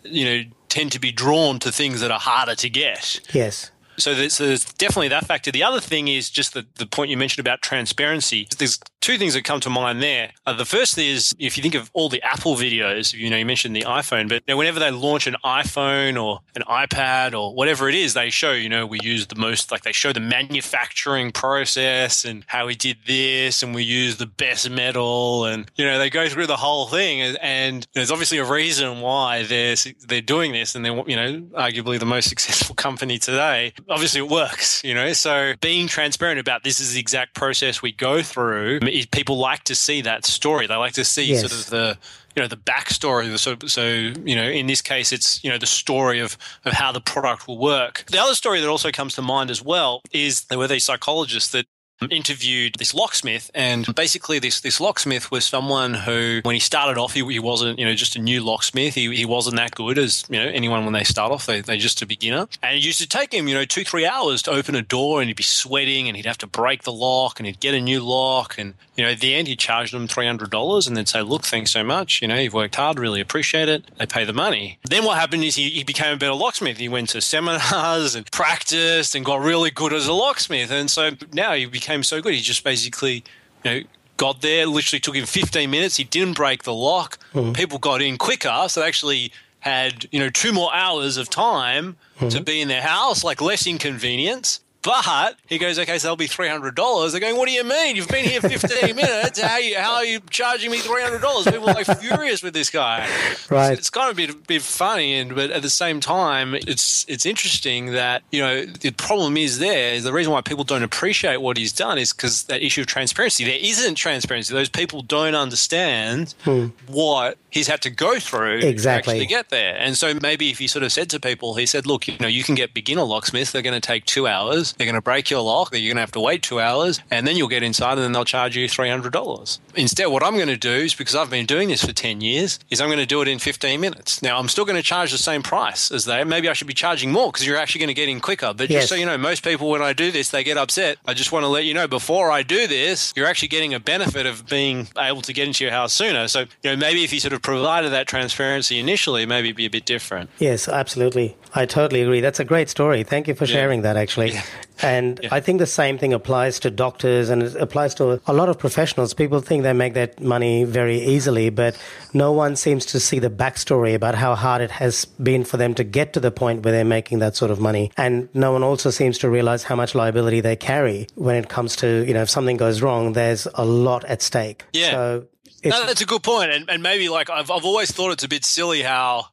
you 0.02 0.24
know, 0.24 0.42
tend 0.68 0.92
to 0.92 1.00
be 1.00 1.12
drawn 1.12 1.58
to 1.60 1.70
things 1.70 2.00
that 2.00 2.10
are 2.10 2.18
harder 2.18 2.54
to 2.56 2.68
get. 2.68 3.20
Yes. 3.32 3.70
So 3.96 4.14
there's, 4.14 4.38
there's, 4.38 4.64
definitely 4.64 5.08
that 5.08 5.26
factor. 5.26 5.52
The 5.52 5.62
other 5.62 5.80
thing 5.80 6.08
is 6.08 6.28
just 6.28 6.54
the, 6.54 6.66
the 6.76 6.86
point 6.86 7.10
you 7.10 7.16
mentioned 7.16 7.46
about 7.46 7.62
transparency. 7.62 8.48
There's 8.58 8.80
two 9.04 9.18
things 9.18 9.34
that 9.34 9.44
come 9.44 9.60
to 9.60 9.68
mind 9.68 10.02
there. 10.02 10.32
Uh, 10.46 10.54
the 10.54 10.64
first 10.64 10.96
is 10.96 11.34
if 11.38 11.58
you 11.58 11.62
think 11.62 11.74
of 11.74 11.90
all 11.92 12.08
the 12.08 12.22
Apple 12.22 12.56
videos, 12.56 13.12
you 13.12 13.28
know, 13.28 13.36
you 13.36 13.44
mentioned 13.44 13.76
the 13.76 13.82
iPhone, 13.82 14.30
but 14.30 14.42
you 14.46 14.54
know, 14.54 14.56
whenever 14.56 14.80
they 14.80 14.90
launch 14.90 15.26
an 15.26 15.36
iPhone 15.44 16.22
or 16.22 16.40
an 16.56 16.62
iPad 16.62 17.38
or 17.38 17.54
whatever 17.54 17.86
it 17.86 17.94
is, 17.94 18.14
they 18.14 18.30
show, 18.30 18.52
you 18.52 18.70
know, 18.70 18.86
we 18.86 18.98
use 19.02 19.26
the 19.26 19.34
most, 19.34 19.70
like 19.70 19.82
they 19.82 19.92
show 19.92 20.14
the 20.14 20.20
manufacturing 20.20 21.32
process 21.32 22.24
and 22.24 22.44
how 22.46 22.66
we 22.66 22.74
did 22.74 22.96
this 23.06 23.62
and 23.62 23.74
we 23.74 23.82
use 23.82 24.16
the 24.16 24.24
best 24.24 24.70
metal 24.70 25.44
and, 25.44 25.70
you 25.76 25.84
know, 25.84 25.98
they 25.98 26.08
go 26.08 26.26
through 26.26 26.46
the 26.46 26.56
whole 26.56 26.86
thing. 26.86 27.20
And, 27.20 27.38
and 27.42 27.86
there's 27.92 28.10
obviously 28.10 28.38
a 28.38 28.50
reason 28.50 29.02
why 29.02 29.42
they're, 29.42 29.76
they're 30.08 30.22
doing 30.22 30.52
this 30.52 30.74
and 30.74 30.82
they're, 30.82 31.04
you 31.06 31.16
know, 31.16 31.40
arguably 31.58 31.98
the 31.98 32.06
most 32.06 32.28
successful 32.30 32.74
company 32.74 33.18
today. 33.18 33.74
Obviously 33.90 34.20
it 34.20 34.30
works, 34.30 34.82
you 34.82 34.94
know, 34.94 35.12
so 35.12 35.52
being 35.60 35.88
transparent 35.88 36.40
about 36.40 36.64
this 36.64 36.80
is 36.80 36.94
the 36.94 37.00
exact 37.00 37.34
process 37.34 37.82
we 37.82 37.92
go 37.92 38.22
through. 38.22 38.80
People 39.10 39.38
like 39.38 39.64
to 39.64 39.74
see 39.74 40.02
that 40.02 40.24
story. 40.24 40.66
They 40.66 40.76
like 40.76 40.94
to 40.94 41.04
see 41.04 41.24
yes. 41.24 41.40
sort 41.40 41.52
of 41.52 41.70
the, 41.70 41.98
you 42.34 42.42
know 42.42 42.48
the 42.48 42.56
backstory. 42.56 43.36
So, 43.38 43.56
so 43.66 43.84
you 43.84 44.36
know, 44.36 44.44
in 44.44 44.66
this 44.66 44.82
case, 44.82 45.12
it's 45.12 45.42
you 45.42 45.50
know 45.50 45.58
the 45.58 45.66
story 45.66 46.20
of 46.20 46.36
of 46.64 46.72
how 46.72 46.92
the 46.92 47.00
product 47.00 47.48
will 47.48 47.58
work. 47.58 48.04
The 48.08 48.20
other 48.20 48.34
story 48.34 48.60
that 48.60 48.68
also 48.68 48.90
comes 48.90 49.14
to 49.14 49.22
mind 49.22 49.50
as 49.50 49.62
well 49.62 50.02
is 50.12 50.44
there 50.44 50.58
were 50.58 50.68
these 50.68 50.84
psychologists 50.84 51.50
that 51.52 51.66
interviewed 52.10 52.76
this 52.78 52.94
locksmith 52.94 53.50
and 53.54 53.86
basically 53.94 54.38
this 54.38 54.60
this 54.60 54.80
locksmith 54.80 55.30
was 55.30 55.44
someone 55.44 55.94
who 55.94 56.40
when 56.42 56.54
he 56.54 56.60
started 56.60 56.98
off 56.98 57.12
he, 57.12 57.24
he 57.26 57.38
wasn't 57.38 57.78
you 57.78 57.84
know 57.84 57.94
just 57.94 58.16
a 58.16 58.18
new 58.18 58.42
locksmith. 58.42 58.94
He, 58.94 59.14
he 59.14 59.24
wasn't 59.24 59.56
that 59.56 59.74
good 59.74 59.98
as 59.98 60.24
you 60.28 60.38
know 60.38 60.50
anyone 60.50 60.84
when 60.84 60.92
they 60.92 61.04
start 61.04 61.32
off. 61.32 61.46
They, 61.46 61.60
they're 61.60 61.76
just 61.76 62.02
a 62.02 62.06
beginner. 62.06 62.48
And 62.62 62.76
it 62.76 62.84
used 62.84 63.00
to 63.00 63.08
take 63.08 63.32
him 63.32 63.48
you 63.48 63.54
know 63.54 63.64
two 63.64 63.84
three 63.84 64.06
hours 64.06 64.42
to 64.42 64.50
open 64.50 64.74
a 64.74 64.82
door 64.82 65.20
and 65.20 65.28
he'd 65.28 65.36
be 65.36 65.42
sweating 65.42 66.08
and 66.08 66.16
he'd 66.16 66.26
have 66.26 66.38
to 66.38 66.46
break 66.46 66.82
the 66.82 66.92
lock 66.92 67.38
and 67.38 67.46
he'd 67.46 67.60
get 67.60 67.74
a 67.74 67.80
new 67.80 68.00
lock. 68.00 68.58
And 68.58 68.74
you 68.96 69.04
know 69.04 69.10
at 69.10 69.20
the 69.20 69.34
end 69.34 69.48
he 69.48 69.56
charged 69.56 69.92
them 69.92 70.08
$300 70.08 70.86
and 70.86 70.96
then 70.96 71.06
say 71.06 71.22
look 71.22 71.42
thanks 71.42 71.70
so 71.70 71.84
much. 71.84 72.20
You 72.22 72.28
know 72.28 72.36
you've 72.36 72.54
worked 72.54 72.76
hard 72.76 72.98
really 72.98 73.20
appreciate 73.20 73.68
it. 73.68 73.84
They 73.98 74.06
pay 74.06 74.24
the 74.24 74.32
money. 74.32 74.78
Then 74.88 75.04
what 75.04 75.18
happened 75.18 75.44
is 75.44 75.56
he, 75.56 75.70
he 75.70 75.84
became 75.84 76.14
a 76.14 76.16
better 76.16 76.34
locksmith. 76.34 76.78
He 76.78 76.88
went 76.88 77.10
to 77.10 77.20
seminars 77.20 78.14
and 78.14 78.30
practiced 78.30 79.14
and 79.14 79.24
got 79.24 79.40
really 79.40 79.70
good 79.70 79.92
as 79.92 80.06
a 80.06 80.12
locksmith. 80.12 80.70
And 80.70 80.90
so 80.90 81.10
now 81.32 81.52
he 81.54 81.66
became 81.66 81.93
became 81.94 82.02
so 82.02 82.20
good. 82.20 82.34
He 82.34 82.40
just 82.40 82.64
basically, 82.64 83.24
you 83.64 83.70
know, 83.70 83.80
got 84.16 84.40
there. 84.42 84.66
Literally 84.66 85.00
took 85.00 85.14
him 85.14 85.26
15 85.26 85.70
minutes. 85.70 85.96
He 85.96 86.04
didn't 86.04 86.36
break 86.36 86.64
the 86.64 86.74
lock. 86.74 87.18
Mm-hmm. 87.32 87.52
People 87.52 87.78
got 87.78 88.02
in 88.02 88.18
quicker, 88.18 88.66
so 88.68 88.80
they 88.80 88.86
actually 88.86 89.32
had 89.60 90.06
you 90.12 90.18
know 90.18 90.28
two 90.28 90.52
more 90.52 90.74
hours 90.74 91.16
of 91.16 91.30
time 91.30 91.96
mm-hmm. 92.16 92.28
to 92.28 92.42
be 92.42 92.60
in 92.60 92.68
their 92.68 92.82
house, 92.82 93.24
like 93.24 93.40
less 93.40 93.66
inconvenience. 93.66 94.60
But 94.84 95.36
he 95.46 95.56
goes, 95.56 95.78
okay, 95.78 95.96
so 95.98 96.08
that'll 96.08 96.16
be 96.16 96.26
three 96.26 96.48
hundred 96.48 96.74
dollars. 96.74 97.12
They're 97.12 97.20
going, 97.20 97.38
what 97.38 97.48
do 97.48 97.54
you 97.54 97.64
mean? 97.64 97.96
You've 97.96 98.06
been 98.06 98.26
here 98.26 98.42
fifteen 98.42 98.94
minutes. 98.96 99.40
How 99.40 99.54
are, 99.54 99.60
you, 99.60 99.76
how 99.78 99.94
are 99.94 100.04
you 100.04 100.20
charging 100.28 100.70
me 100.70 100.78
three 100.78 101.02
hundred 101.02 101.22
dollars? 101.22 101.46
People 101.46 101.70
are 101.70 101.74
like 101.74 101.86
furious 101.98 102.42
with 102.42 102.52
this 102.52 102.68
guy. 102.68 103.08
Right. 103.48 103.72
It's, 103.72 103.80
it's 103.80 103.90
kind 103.90 104.10
of 104.10 104.18
a 104.18 104.26
bit, 104.26 104.46
bit 104.46 104.62
funny, 104.62 105.14
and 105.14 105.34
but 105.34 105.50
at 105.50 105.62
the 105.62 105.70
same 105.70 106.00
time, 106.00 106.54
it's 106.54 107.06
it's 107.08 107.24
interesting 107.24 107.92
that 107.92 108.24
you 108.30 108.42
know 108.42 108.66
the 108.66 108.90
problem 108.90 109.38
is 109.38 109.58
there. 109.58 109.98
The 109.98 110.12
reason 110.12 110.34
why 110.34 110.42
people 110.42 110.64
don't 110.64 110.82
appreciate 110.82 111.38
what 111.38 111.56
he's 111.56 111.72
done 111.72 111.96
is 111.96 112.12
because 112.12 112.44
that 112.44 112.62
issue 112.62 112.82
of 112.82 112.86
transparency. 112.86 113.44
There 113.44 113.58
isn't 113.58 113.94
transparency. 113.94 114.52
Those 114.52 114.68
people 114.68 115.00
don't 115.00 115.34
understand 115.34 116.34
hmm. 116.44 116.66
what 116.86 117.38
he's 117.50 117.68
had 117.68 117.80
to 117.82 117.90
go 117.90 118.18
through 118.18 118.58
exactly. 118.58 119.14
to 119.14 119.20
actually 119.20 119.26
get 119.26 119.48
there. 119.48 119.76
And 119.78 119.96
so 119.96 120.12
maybe 120.20 120.50
if 120.50 120.58
he 120.58 120.66
sort 120.66 120.82
of 120.82 120.92
said 120.92 121.08
to 121.10 121.20
people, 121.20 121.54
he 121.54 121.66
said, 121.66 121.86
look, 121.86 122.08
you 122.08 122.16
know, 122.18 122.26
you 122.26 122.42
can 122.42 122.56
get 122.56 122.74
beginner 122.74 123.04
locksmiths. 123.04 123.52
They're 123.52 123.62
going 123.62 123.80
to 123.80 123.86
take 123.86 124.04
two 124.06 124.26
hours 124.26 124.73
they're 124.76 124.86
going 124.86 124.94
to 124.94 125.02
break 125.02 125.30
your 125.30 125.40
lock. 125.40 125.70
You're 125.72 125.80
going 125.80 125.96
to 125.96 126.00
have 126.00 126.12
to 126.12 126.20
wait 126.20 126.42
two 126.42 126.60
hours, 126.60 127.00
and 127.10 127.26
then 127.26 127.36
you'll 127.36 127.48
get 127.48 127.62
inside, 127.62 127.92
and 127.92 128.02
then 128.02 128.12
they'll 128.12 128.24
charge 128.24 128.56
you 128.56 128.68
three 128.68 128.88
hundred 128.88 129.12
dollars. 129.12 129.60
Instead, 129.74 130.06
what 130.06 130.22
I'm 130.22 130.34
going 130.34 130.48
to 130.48 130.56
do 130.56 130.70
is 130.70 130.94
because 130.94 131.14
I've 131.14 131.30
been 131.30 131.46
doing 131.46 131.68
this 131.68 131.84
for 131.84 131.92
ten 131.92 132.20
years, 132.20 132.58
is 132.70 132.80
I'm 132.80 132.88
going 132.88 132.98
to 132.98 133.06
do 133.06 133.22
it 133.22 133.28
in 133.28 133.38
fifteen 133.38 133.80
minutes. 133.80 134.22
Now, 134.22 134.38
I'm 134.38 134.48
still 134.48 134.64
going 134.64 134.76
to 134.76 134.82
charge 134.82 135.12
the 135.12 135.18
same 135.18 135.42
price 135.42 135.90
as 135.90 136.04
they. 136.04 136.22
Maybe 136.24 136.48
I 136.48 136.52
should 136.52 136.66
be 136.66 136.74
charging 136.74 137.12
more 137.12 137.30
because 137.30 137.46
you're 137.46 137.56
actually 137.56 137.80
going 137.80 137.88
to 137.88 137.94
get 137.94 138.08
in 138.08 138.20
quicker. 138.20 138.52
But 138.54 138.70
yes. 138.70 138.82
just 138.82 138.88
so 138.90 138.94
you 138.94 139.06
know, 139.06 139.18
most 139.18 139.44
people 139.44 139.70
when 139.70 139.82
I 139.82 139.92
do 139.92 140.10
this, 140.10 140.30
they 140.30 140.44
get 140.44 140.56
upset. 140.56 140.98
I 141.06 141.14
just 141.14 141.32
want 141.32 141.44
to 141.44 141.48
let 141.48 141.64
you 141.64 141.74
know 141.74 141.88
before 141.88 142.30
I 142.30 142.42
do 142.42 142.66
this, 142.66 143.12
you're 143.16 143.26
actually 143.26 143.48
getting 143.48 143.74
a 143.74 143.80
benefit 143.80 144.26
of 144.26 144.46
being 144.46 144.88
able 144.98 145.22
to 145.22 145.32
get 145.32 145.46
into 145.46 145.64
your 145.64 145.72
house 145.72 145.92
sooner. 145.92 146.28
So 146.28 146.40
you 146.62 146.70
know, 146.70 146.76
maybe 146.76 147.04
if 147.04 147.12
you 147.12 147.20
sort 147.20 147.32
of 147.32 147.42
provided 147.42 147.90
that 147.90 148.06
transparency 148.06 148.78
initially, 148.78 149.26
maybe 149.26 149.48
it'd 149.48 149.56
be 149.56 149.66
a 149.66 149.70
bit 149.70 149.84
different. 149.84 150.30
Yes, 150.38 150.68
absolutely. 150.68 151.36
I 151.54 151.66
totally 151.66 152.02
agree. 152.02 152.20
That's 152.20 152.40
a 152.40 152.44
great 152.44 152.68
story. 152.68 153.04
Thank 153.04 153.28
you 153.28 153.34
for 153.34 153.46
sharing 153.46 153.80
yeah. 153.80 153.94
that. 153.94 153.96
Actually. 153.96 154.32
Yeah. 154.32 154.42
And 154.82 155.20
yeah. 155.22 155.28
I 155.32 155.40
think 155.40 155.58
the 155.58 155.66
same 155.66 155.98
thing 155.98 156.12
applies 156.12 156.58
to 156.60 156.70
doctors 156.70 157.30
and 157.30 157.42
it 157.42 157.54
applies 157.56 157.94
to 157.96 158.20
a 158.26 158.32
lot 158.32 158.48
of 158.48 158.58
professionals. 158.58 159.14
People 159.14 159.40
think 159.40 159.62
they 159.62 159.72
make 159.72 159.94
that 159.94 160.20
money 160.20 160.64
very 160.64 160.98
easily, 160.98 161.50
but 161.50 161.78
no 162.12 162.32
one 162.32 162.56
seems 162.56 162.84
to 162.86 163.00
see 163.00 163.18
the 163.18 163.30
backstory 163.30 163.94
about 163.94 164.14
how 164.14 164.34
hard 164.34 164.62
it 164.62 164.70
has 164.70 165.04
been 165.04 165.44
for 165.44 165.56
them 165.56 165.74
to 165.74 165.84
get 165.84 166.12
to 166.12 166.20
the 166.20 166.30
point 166.30 166.64
where 166.64 166.72
they're 166.72 166.84
making 166.84 167.20
that 167.20 167.36
sort 167.36 167.50
of 167.50 167.60
money. 167.60 167.90
And 167.96 168.28
no 168.34 168.52
one 168.52 168.62
also 168.62 168.90
seems 168.90 169.18
to 169.18 169.30
realize 169.30 169.64
how 169.64 169.76
much 169.76 169.94
liability 169.94 170.40
they 170.40 170.56
carry 170.56 171.06
when 171.14 171.36
it 171.36 171.48
comes 171.48 171.76
to, 171.76 172.04
you 172.06 172.14
know, 172.14 172.22
if 172.22 172.30
something 172.30 172.56
goes 172.56 172.82
wrong, 172.82 173.12
there's 173.12 173.46
a 173.54 173.64
lot 173.64 174.04
at 174.04 174.22
stake. 174.22 174.64
Yeah. 174.72 174.90
So 174.90 175.26
no, 175.64 175.86
that's 175.86 176.00
a 176.00 176.06
good 176.06 176.22
point. 176.22 176.50
And, 176.50 176.68
and 176.68 176.82
maybe 176.82 177.08
like 177.08 177.30
I've, 177.30 177.50
I've 177.50 177.64
always 177.64 177.90
thought 177.90 178.12
it's 178.12 178.24
a 178.24 178.28
bit 178.28 178.44
silly 178.44 178.82
how, 178.82 179.26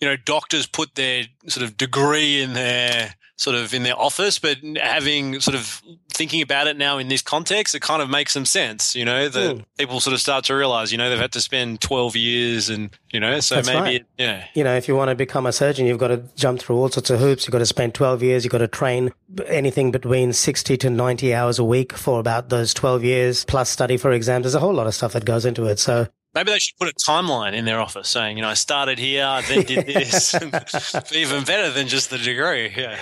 you 0.00 0.08
know, 0.08 0.16
doctors 0.16 0.66
put 0.66 0.94
their 0.94 1.24
sort 1.46 1.64
of 1.64 1.76
degree 1.76 2.42
in 2.42 2.52
their 2.54 3.14
sort 3.36 3.54
of 3.54 3.74
in 3.74 3.82
their 3.82 3.98
office, 3.98 4.38
but 4.38 4.58
having 4.82 5.40
sort 5.40 5.54
of 5.54 5.82
thinking 6.08 6.40
about 6.40 6.66
it 6.66 6.76
now 6.76 6.96
in 6.98 7.08
this 7.08 7.20
context, 7.20 7.74
it 7.74 7.80
kind 7.80 8.00
of 8.00 8.08
makes 8.08 8.32
some 8.32 8.46
sense, 8.46 8.96
you 8.96 9.04
know, 9.04 9.28
that 9.28 9.56
mm. 9.56 9.64
people 9.78 10.00
sort 10.00 10.14
of 10.14 10.20
start 10.20 10.44
to 10.44 10.54
realize, 10.54 10.90
you 10.90 10.96
know, 10.96 11.10
they've 11.10 11.18
had 11.18 11.32
to 11.32 11.40
spend 11.40 11.80
12 11.82 12.16
years 12.16 12.70
and, 12.70 12.90
you 13.12 13.20
know, 13.20 13.38
so 13.40 13.56
That's 13.56 13.68
maybe, 13.68 13.80
right. 13.80 14.06
yeah. 14.16 14.44
You 14.54 14.64
know, 14.64 14.74
if 14.74 14.88
you 14.88 14.96
want 14.96 15.10
to 15.10 15.14
become 15.14 15.44
a 15.44 15.52
surgeon, 15.52 15.86
you've 15.86 15.98
got 15.98 16.08
to 16.08 16.22
jump 16.34 16.60
through 16.60 16.76
all 16.76 16.88
sorts 16.88 17.10
of 17.10 17.20
hoops. 17.20 17.46
You've 17.46 17.52
got 17.52 17.58
to 17.58 17.66
spend 17.66 17.94
12 17.94 18.22
years. 18.22 18.44
You've 18.44 18.52
got 18.52 18.58
to 18.58 18.68
train 18.68 19.12
anything 19.46 19.90
between 19.90 20.32
60 20.32 20.76
to 20.78 20.90
90 20.90 21.34
hours 21.34 21.58
a 21.58 21.64
week 21.64 21.92
for 21.92 22.18
about 22.18 22.48
those 22.48 22.72
12 22.72 23.04
years 23.04 23.44
plus 23.44 23.68
study 23.68 23.98
for 23.98 24.12
exams. 24.12 24.44
There's 24.44 24.54
a 24.54 24.60
whole 24.60 24.74
lot 24.74 24.86
of 24.86 24.94
stuff 24.94 25.12
that 25.12 25.26
goes 25.26 25.44
into 25.44 25.66
it. 25.66 25.78
So 25.78 26.08
Maybe 26.36 26.52
they 26.52 26.58
should 26.58 26.76
put 26.76 26.88
a 26.88 26.92
timeline 26.92 27.54
in 27.54 27.64
their 27.64 27.80
office 27.80 28.10
saying, 28.10 28.36
you 28.36 28.42
know, 28.42 28.50
I 28.50 28.54
started 28.54 28.98
here, 28.98 29.24
I 29.24 29.40
then 29.40 29.64
did 29.64 29.86
this. 29.86 30.34
Even 31.14 31.44
better 31.44 31.70
than 31.70 31.88
just 31.88 32.10
the 32.10 32.18
degree. 32.18 32.74
Yeah. 32.76 32.98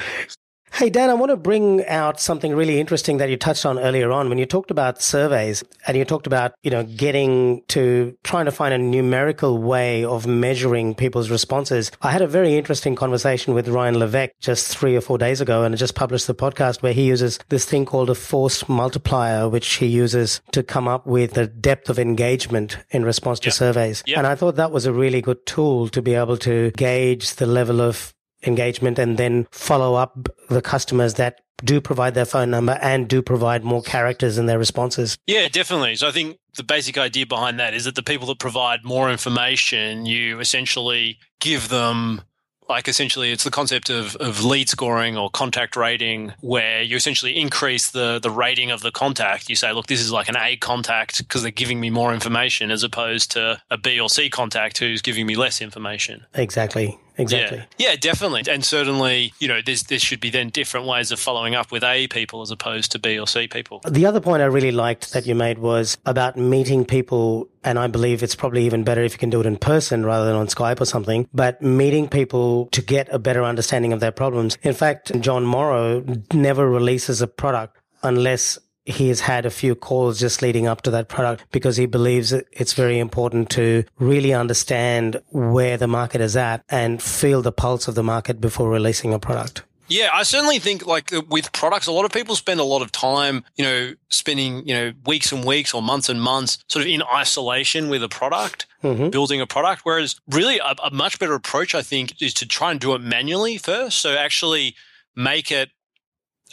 Hey, 0.75 0.91
Dan, 0.91 1.09
I 1.09 1.15
want 1.15 1.31
to 1.31 1.37
bring 1.37 1.87
out 1.87 2.19
something 2.19 2.53
really 2.53 2.81
interesting 2.81 3.19
that 3.19 3.31
you 3.31 3.37
touched 3.37 3.65
on 3.65 3.79
earlier 3.79 4.11
on 4.11 4.29
when 4.29 4.39
you 4.39 4.45
talked 4.45 4.73
about 4.73 5.01
surveys 5.01 5.63
and 5.87 5.97
you 5.97 6.05
talked 6.05 6.27
about, 6.27 6.55
you 6.65 6.71
know, 6.73 6.83
getting 6.83 7.63
to 7.69 8.17
trying 8.25 8.47
to 8.47 8.51
find 8.51 8.75
a 8.75 8.79
numerical 8.79 9.59
way 9.59 10.05
of 10.05 10.27
measuring 10.27 10.97
people's 10.97 11.31
responses. 11.31 11.93
I 12.03 12.11
had 12.11 12.23
a 12.23 12.27
very 12.27 12.57
interesting 12.57 12.97
conversation 12.97 13.55
with 13.55 13.69
Ryan 13.69 14.01
Levesque 14.01 14.33
just 14.41 14.67
three 14.67 14.97
or 14.97 15.01
four 15.01 15.17
days 15.17 15.41
ago 15.41 15.63
and 15.63 15.77
I 15.77 15.79
just 15.79 15.95
published 15.95 16.27
the 16.27 16.35
podcast 16.35 16.83
where 16.83 16.93
he 16.93 17.05
uses 17.05 17.39
this 17.51 17.65
thing 17.65 17.85
called 17.85 18.11
a 18.11 18.17
force 18.17 18.69
multiplier, 18.69 19.49
which 19.49 19.75
he 19.75 19.87
uses 19.87 20.41
to 20.51 20.65
come 20.65 20.89
up 20.89 21.07
with 21.07 21.35
the 21.35 21.47
depth 21.47 21.89
of 21.89 22.01
engagement 22.01 22.79
in 22.91 23.05
response 23.05 23.39
to 23.41 23.53
surveys. 23.53 24.03
Yep. 24.07 24.19
And 24.19 24.27
I 24.27 24.35
thought 24.35 24.57
that 24.57 24.73
was 24.73 24.87
a 24.87 24.93
really 24.93 25.23
good 25.23 25.47
tool 25.47 25.89
to 25.91 26.03
be 26.03 26.15
able 26.15 26.39
to 26.39 26.73
gauge 26.73 27.37
the 27.37 27.47
level 27.47 27.81
of 27.81 28.13
engagement 28.47 28.99
and 28.99 29.17
then 29.17 29.47
follow 29.51 29.95
up 29.95 30.29
the 30.49 30.63
customers 30.63 31.15
that 31.15 31.41
do 31.65 31.81
provide 31.81 32.15
their 32.15 32.25
phone 32.25 32.51
number 32.51 32.79
and 32.83 33.09
do 33.09 33.23
provide 33.23 33.65
more 33.65 33.83
characters 33.83 34.39
in 34.39 34.47
their 34.47 34.59
responses. 34.59 35.17
Yeah, 35.27 35.49
definitely. 35.49 35.97
So 35.97 36.09
I 36.09 36.11
think 36.11 36.39
the 36.57 36.65
basic 36.65 36.99
idea 36.99 37.27
behind 37.27 37.59
that 37.61 37.75
is 37.75 37.85
that 37.85 37.95
the 37.95 38.03
people 38.03 38.27
that 38.29 38.39
provide 38.39 38.85
more 38.85 39.11
information, 39.11 40.07
you 40.07 40.41
essentially 40.41 41.19
give 41.41 41.69
them 41.69 42.23
like 42.69 42.89
essentially 42.89 43.31
it's 43.31 43.45
the 43.45 43.51
concept 43.51 43.91
of, 43.91 44.17
of 44.17 44.43
lead 44.45 44.69
scoring 44.69 45.17
or 45.17 45.29
contact 45.31 45.77
rating 45.77 46.33
where 46.41 46.83
you 46.83 46.97
essentially 46.97 47.37
increase 47.37 47.91
the, 47.91 48.19
the 48.19 48.31
rating 48.31 48.71
of 48.71 48.81
the 48.81 48.91
contact 48.91 49.51
you 49.51 49.55
say 49.55 49.71
look 49.73 49.87
this 49.87 50.01
is 50.01 50.11
like 50.11 50.29
an 50.29 50.37
a 50.37 50.57
contact 50.57 51.19
because 51.19 51.43
they're 51.43 51.51
giving 51.51 51.79
me 51.79 51.91
more 51.91 52.15
information 52.15 52.71
as 52.71 52.83
opposed 52.83 53.31
to 53.31 53.61
a 53.71 53.77
b 53.77 54.01
or 54.01 54.09
c 54.09 54.31
contact 54.31 54.79
who's 54.79 55.03
giving 55.03 55.27
me 55.27 55.37
less 55.37 55.61
information 55.61 56.25
exactly 56.35 56.99
exactly. 57.16 57.59
Yeah. 57.79 57.90
yeah, 57.90 57.96
definitely. 57.96 58.42
And 58.48 58.64
certainly, 58.64 59.33
you 59.38 59.48
know, 59.48 59.61
there's, 59.64 59.85
there 59.85 59.98
should 59.98 60.20
be 60.20 60.31
then 60.31 60.48
different 60.50 60.87
ways 60.87 61.12
of 61.12 61.20
following 61.20 61.55
up 61.55 61.72
with 61.72 61.85
A 61.85 62.09
people 62.09 62.42
as 62.42 62.50
opposed 62.50 62.92
to 62.92 62.98
B 62.98 63.18
or 63.18 63.27
C 63.27 63.48
people. 63.48 63.81
The 63.88 64.07
other 64.07 64.20
point 64.20 64.42
I 64.42 64.46
really 64.46 64.72
liked 64.72 65.12
that 65.12 65.27
you 65.27 65.35
made 65.35 65.59
was 65.59 65.96
about 66.07 66.37
meeting 66.37 66.85
people. 66.85 67.48
And 67.62 67.79
I 67.79 67.87
believe 67.87 68.22
it's 68.22 68.35
probably 68.35 68.66
even 68.66 68.85
better 68.85 69.03
if 69.03 69.12
you 69.12 69.18
can 69.18 69.31
do 69.31 69.40
it 69.40 69.46
in 69.46 69.57
person 69.57 70.05
rather 70.05 70.27
than 70.27 70.37
on 70.37 70.48
Skype 70.48 70.81
or 70.81 70.85
something, 70.85 71.29
but 71.33 71.62
meeting 71.62 72.09
people 72.09 72.66
to 72.72 72.83
get 72.83 73.09
a 73.11 73.18
better 73.18 73.42
understanding 73.42 73.92
of 73.92 74.00
their 74.00 74.12
problems. 74.12 74.59
In 74.62 74.74
fact, 74.74 75.18
Jon 75.20 75.44
Morrow 75.44 76.05
never 76.33 76.68
releases 76.68 77.22
a 77.22 77.27
product 77.27 77.79
unless 78.03 78.59
he 78.85 79.09
has 79.09 79.20
had 79.20 79.47
a 79.47 79.51
few 79.51 79.75
calls 79.75 80.20
just 80.20 80.42
leading 80.42 80.66
up 80.66 80.83
to 80.83 80.90
that 80.90 81.09
product 81.09 81.44
because 81.51 81.77
he 81.77 81.87
believes 81.87 82.33
it's 82.33 82.75
very 82.75 82.99
important 82.99 83.51
to 83.51 83.85
really 83.99 84.35
understand 84.35 85.20
where 85.31 85.77
the 85.77 85.87
market 85.87 86.20
is 86.20 86.37
at 86.37 86.62
and 86.68 87.03
feel 87.03 87.40
the 87.42 87.53
pulse 87.53 87.88
of 87.88 87.94
the 87.94 88.03
market 88.03 88.40
before 88.40 88.70
releasing 88.70 89.14
a 89.14 89.18
product. 89.18 89.62
Yeah, 89.88 90.09
I 90.14 90.23
certainly 90.23 90.59
think 90.59 90.87
like 90.87 91.12
uh, 91.12 91.23
with 91.29 91.53
products, 91.53 91.87
a 91.87 91.92
lot 91.92 92.07
of 92.07 92.12
people 92.12 92.37
spend 92.37 92.59
a 92.59 92.64
lot 92.64 92.81
of 92.81 92.90
time, 92.90 93.44
you 93.57 93.64
know, 93.64 93.94
spending, 94.09 94.66
you 94.66 94.75
know, 94.75 94.92
weeks 95.05 95.31
and 95.31 95.44
weeks 95.44 95.75
or 95.75 95.83
months 95.83 96.09
and 96.09 96.23
months 96.23 96.59
sort 96.68 96.85
of 96.85 96.90
in 96.90 97.03
isolation 97.03 97.90
with 97.90 98.03
a 98.03 98.09
product, 98.09 98.66
mm-hmm. 98.83 99.11
building 99.11 99.42
a 99.42 99.47
product. 99.47 99.83
Whereas 99.85 100.18
really 100.31 100.59
a, 100.59 100.75
a 100.83 100.90
much 100.90 101.18
better 101.18 101.35
approach, 101.35 101.75
I 101.75 101.83
think, 101.83 102.23
is 102.23 102.33
to 102.35 102.47
try 102.47 102.70
and 102.70 102.81
do 102.81 102.94
it 102.94 103.03
manually 103.03 103.59
first. 103.59 104.01
So 104.01 104.16
actually 104.16 104.75
make 105.14 105.53
it 105.53 105.70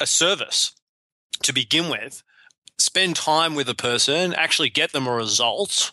a 0.02 0.06
service 0.06 0.74
to 1.44 1.54
begin 1.54 1.90
with, 1.90 2.24
spend 2.78 3.16
time 3.16 3.56
with 3.56 3.70
a 3.70 3.76
person, 3.76 4.34
actually 4.34 4.70
get 4.70 4.92
them 4.92 5.08
a 5.08 5.14
result. 5.14 5.92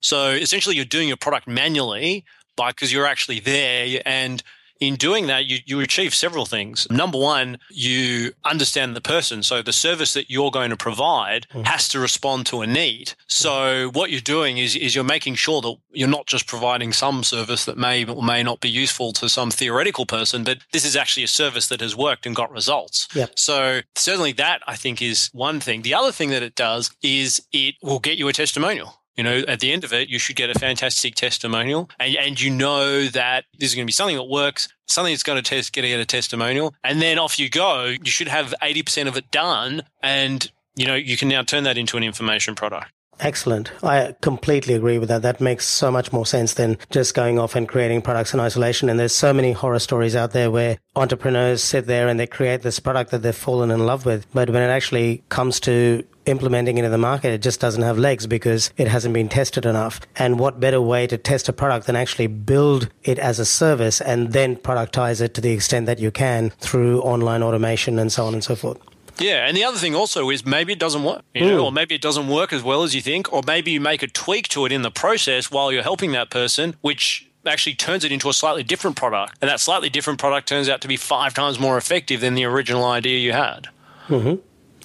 So 0.00 0.30
essentially 0.30 0.76
you're 0.76 0.84
doing 0.84 1.08
your 1.08 1.16
product 1.16 1.48
manually 1.48 2.24
because 2.56 2.92
you're 2.92 3.06
actually 3.06 3.40
there 3.40 4.02
and 4.06 4.42
in 4.80 4.96
doing 4.96 5.26
that, 5.26 5.46
you, 5.46 5.58
you 5.64 5.80
achieve 5.80 6.14
several 6.14 6.46
things. 6.46 6.86
Number 6.90 7.18
one, 7.18 7.58
you 7.70 8.32
understand 8.44 8.94
the 8.94 9.00
person. 9.00 9.42
So 9.42 9.62
the 9.62 9.72
service 9.72 10.12
that 10.14 10.30
you're 10.30 10.50
going 10.50 10.70
to 10.70 10.76
provide 10.76 11.46
mm. 11.52 11.66
has 11.66 11.88
to 11.88 12.00
respond 12.00 12.46
to 12.46 12.62
a 12.62 12.66
need. 12.66 13.14
So 13.28 13.90
what 13.92 14.10
you're 14.10 14.20
doing 14.20 14.58
is, 14.58 14.76
is 14.76 14.94
you're 14.94 15.04
making 15.04 15.36
sure 15.36 15.60
that 15.62 15.76
you're 15.92 16.08
not 16.08 16.26
just 16.26 16.46
providing 16.46 16.92
some 16.92 17.24
service 17.24 17.64
that 17.64 17.78
may 17.78 18.04
or 18.04 18.22
may 18.22 18.42
not 18.42 18.60
be 18.60 18.68
useful 18.68 19.12
to 19.14 19.28
some 19.28 19.50
theoretical 19.50 20.06
person, 20.06 20.44
but 20.44 20.58
this 20.72 20.84
is 20.84 20.96
actually 20.96 21.24
a 21.24 21.28
service 21.28 21.68
that 21.68 21.80
has 21.80 21.96
worked 21.96 22.26
and 22.26 22.36
got 22.36 22.50
results. 22.50 23.08
Yep. 23.14 23.38
So 23.38 23.80
certainly 23.94 24.32
that 24.32 24.60
I 24.66 24.76
think 24.76 25.00
is 25.00 25.30
one 25.32 25.60
thing. 25.60 25.82
The 25.82 25.94
other 25.94 26.12
thing 26.12 26.30
that 26.30 26.42
it 26.42 26.54
does 26.54 26.90
is 27.02 27.42
it 27.52 27.76
will 27.82 27.98
get 27.98 28.18
you 28.18 28.28
a 28.28 28.32
testimonial. 28.32 29.00
You 29.16 29.24
know, 29.24 29.42
at 29.48 29.60
the 29.60 29.72
end 29.72 29.84
of 29.84 29.92
it, 29.92 30.08
you 30.08 30.18
should 30.18 30.36
get 30.36 30.50
a 30.50 30.58
fantastic 30.58 31.14
testimonial 31.14 31.88
and, 31.98 32.16
and 32.16 32.40
you 32.40 32.50
know 32.50 33.06
that 33.06 33.44
this 33.58 33.70
is 33.70 33.74
going 33.74 33.86
to 33.86 33.88
be 33.88 33.92
something 33.92 34.16
that 34.16 34.24
works, 34.24 34.68
something 34.86 35.12
that's 35.12 35.22
going 35.22 35.42
to 35.42 35.48
test, 35.48 35.72
get 35.72 35.84
a 35.84 36.04
testimonial. 36.04 36.74
And 36.84 37.00
then 37.00 37.18
off 37.18 37.38
you 37.38 37.48
go. 37.48 37.84
You 37.86 38.10
should 38.10 38.28
have 38.28 38.54
80% 38.62 39.08
of 39.08 39.16
it 39.16 39.30
done. 39.30 39.82
And, 40.02 40.50
you 40.74 40.86
know, 40.86 40.94
you 40.94 41.16
can 41.16 41.28
now 41.28 41.42
turn 41.42 41.64
that 41.64 41.78
into 41.78 41.96
an 41.96 42.02
information 42.02 42.54
product. 42.54 42.92
Excellent. 43.18 43.72
I 43.82 44.14
completely 44.20 44.74
agree 44.74 44.98
with 44.98 45.08
that. 45.08 45.22
That 45.22 45.40
makes 45.40 45.66
so 45.66 45.90
much 45.90 46.12
more 46.12 46.26
sense 46.26 46.54
than 46.54 46.76
just 46.90 47.14
going 47.14 47.38
off 47.38 47.56
and 47.56 47.66
creating 47.66 48.02
products 48.02 48.34
in 48.34 48.40
isolation. 48.40 48.88
And 48.88 49.00
there's 49.00 49.14
so 49.14 49.32
many 49.32 49.52
horror 49.52 49.78
stories 49.78 50.14
out 50.14 50.32
there 50.32 50.50
where 50.50 50.78
entrepreneurs 50.94 51.62
sit 51.62 51.86
there 51.86 52.08
and 52.08 52.20
they 52.20 52.26
create 52.26 52.62
this 52.62 52.78
product 52.78 53.10
that 53.10 53.22
they've 53.22 53.34
fallen 53.34 53.70
in 53.70 53.86
love 53.86 54.04
with. 54.04 54.26
But 54.34 54.50
when 54.50 54.62
it 54.62 54.68
actually 54.68 55.24
comes 55.30 55.60
to 55.60 56.04
implementing 56.26 56.76
it 56.76 56.84
in 56.84 56.90
the 56.90 56.98
market, 56.98 57.32
it 57.32 57.40
just 57.42 57.60
doesn't 57.60 57.82
have 57.82 57.98
legs 57.98 58.26
because 58.26 58.70
it 58.76 58.88
hasn't 58.88 59.14
been 59.14 59.28
tested 59.28 59.64
enough. 59.64 60.00
And 60.16 60.38
what 60.38 60.60
better 60.60 60.80
way 60.80 61.06
to 61.06 61.16
test 61.16 61.48
a 61.48 61.52
product 61.52 61.86
than 61.86 61.96
actually 61.96 62.26
build 62.26 62.90
it 63.04 63.18
as 63.18 63.38
a 63.38 63.46
service 63.46 64.00
and 64.00 64.32
then 64.32 64.56
productize 64.56 65.20
it 65.20 65.34
to 65.34 65.40
the 65.40 65.52
extent 65.52 65.86
that 65.86 66.00
you 66.00 66.10
can 66.10 66.50
through 66.58 67.00
online 67.00 67.42
automation 67.42 67.98
and 67.98 68.12
so 68.12 68.26
on 68.26 68.34
and 68.34 68.44
so 68.44 68.56
forth. 68.56 68.78
Yeah, 69.18 69.46
and 69.46 69.56
the 69.56 69.64
other 69.64 69.78
thing 69.78 69.94
also 69.94 70.30
is 70.30 70.44
maybe 70.44 70.72
it 70.72 70.78
doesn't 70.78 71.02
work, 71.02 71.22
you 71.34 71.46
know, 71.46 71.62
mm. 71.62 71.64
or 71.64 71.72
maybe 71.72 71.94
it 71.94 72.02
doesn't 72.02 72.28
work 72.28 72.52
as 72.52 72.62
well 72.62 72.82
as 72.82 72.94
you 72.94 73.00
think, 73.00 73.32
or 73.32 73.42
maybe 73.46 73.70
you 73.70 73.80
make 73.80 74.02
a 74.02 74.06
tweak 74.08 74.48
to 74.48 74.66
it 74.66 74.72
in 74.72 74.82
the 74.82 74.90
process 74.90 75.50
while 75.50 75.72
you're 75.72 75.82
helping 75.82 76.12
that 76.12 76.30
person, 76.30 76.74
which 76.82 77.28
actually 77.46 77.74
turns 77.74 78.04
it 78.04 78.12
into 78.12 78.28
a 78.28 78.32
slightly 78.32 78.62
different 78.62 78.96
product, 78.96 79.38
and 79.40 79.48
that 79.48 79.60
slightly 79.60 79.88
different 79.88 80.18
product 80.18 80.48
turns 80.48 80.68
out 80.68 80.80
to 80.80 80.88
be 80.88 80.96
five 80.96 81.32
times 81.34 81.58
more 81.58 81.76
effective 81.76 82.20
than 82.20 82.34
the 82.34 82.44
original 82.44 82.84
idea 82.84 83.18
you 83.18 83.32
had. 83.32 83.68
Mm-hmm. 84.08 84.34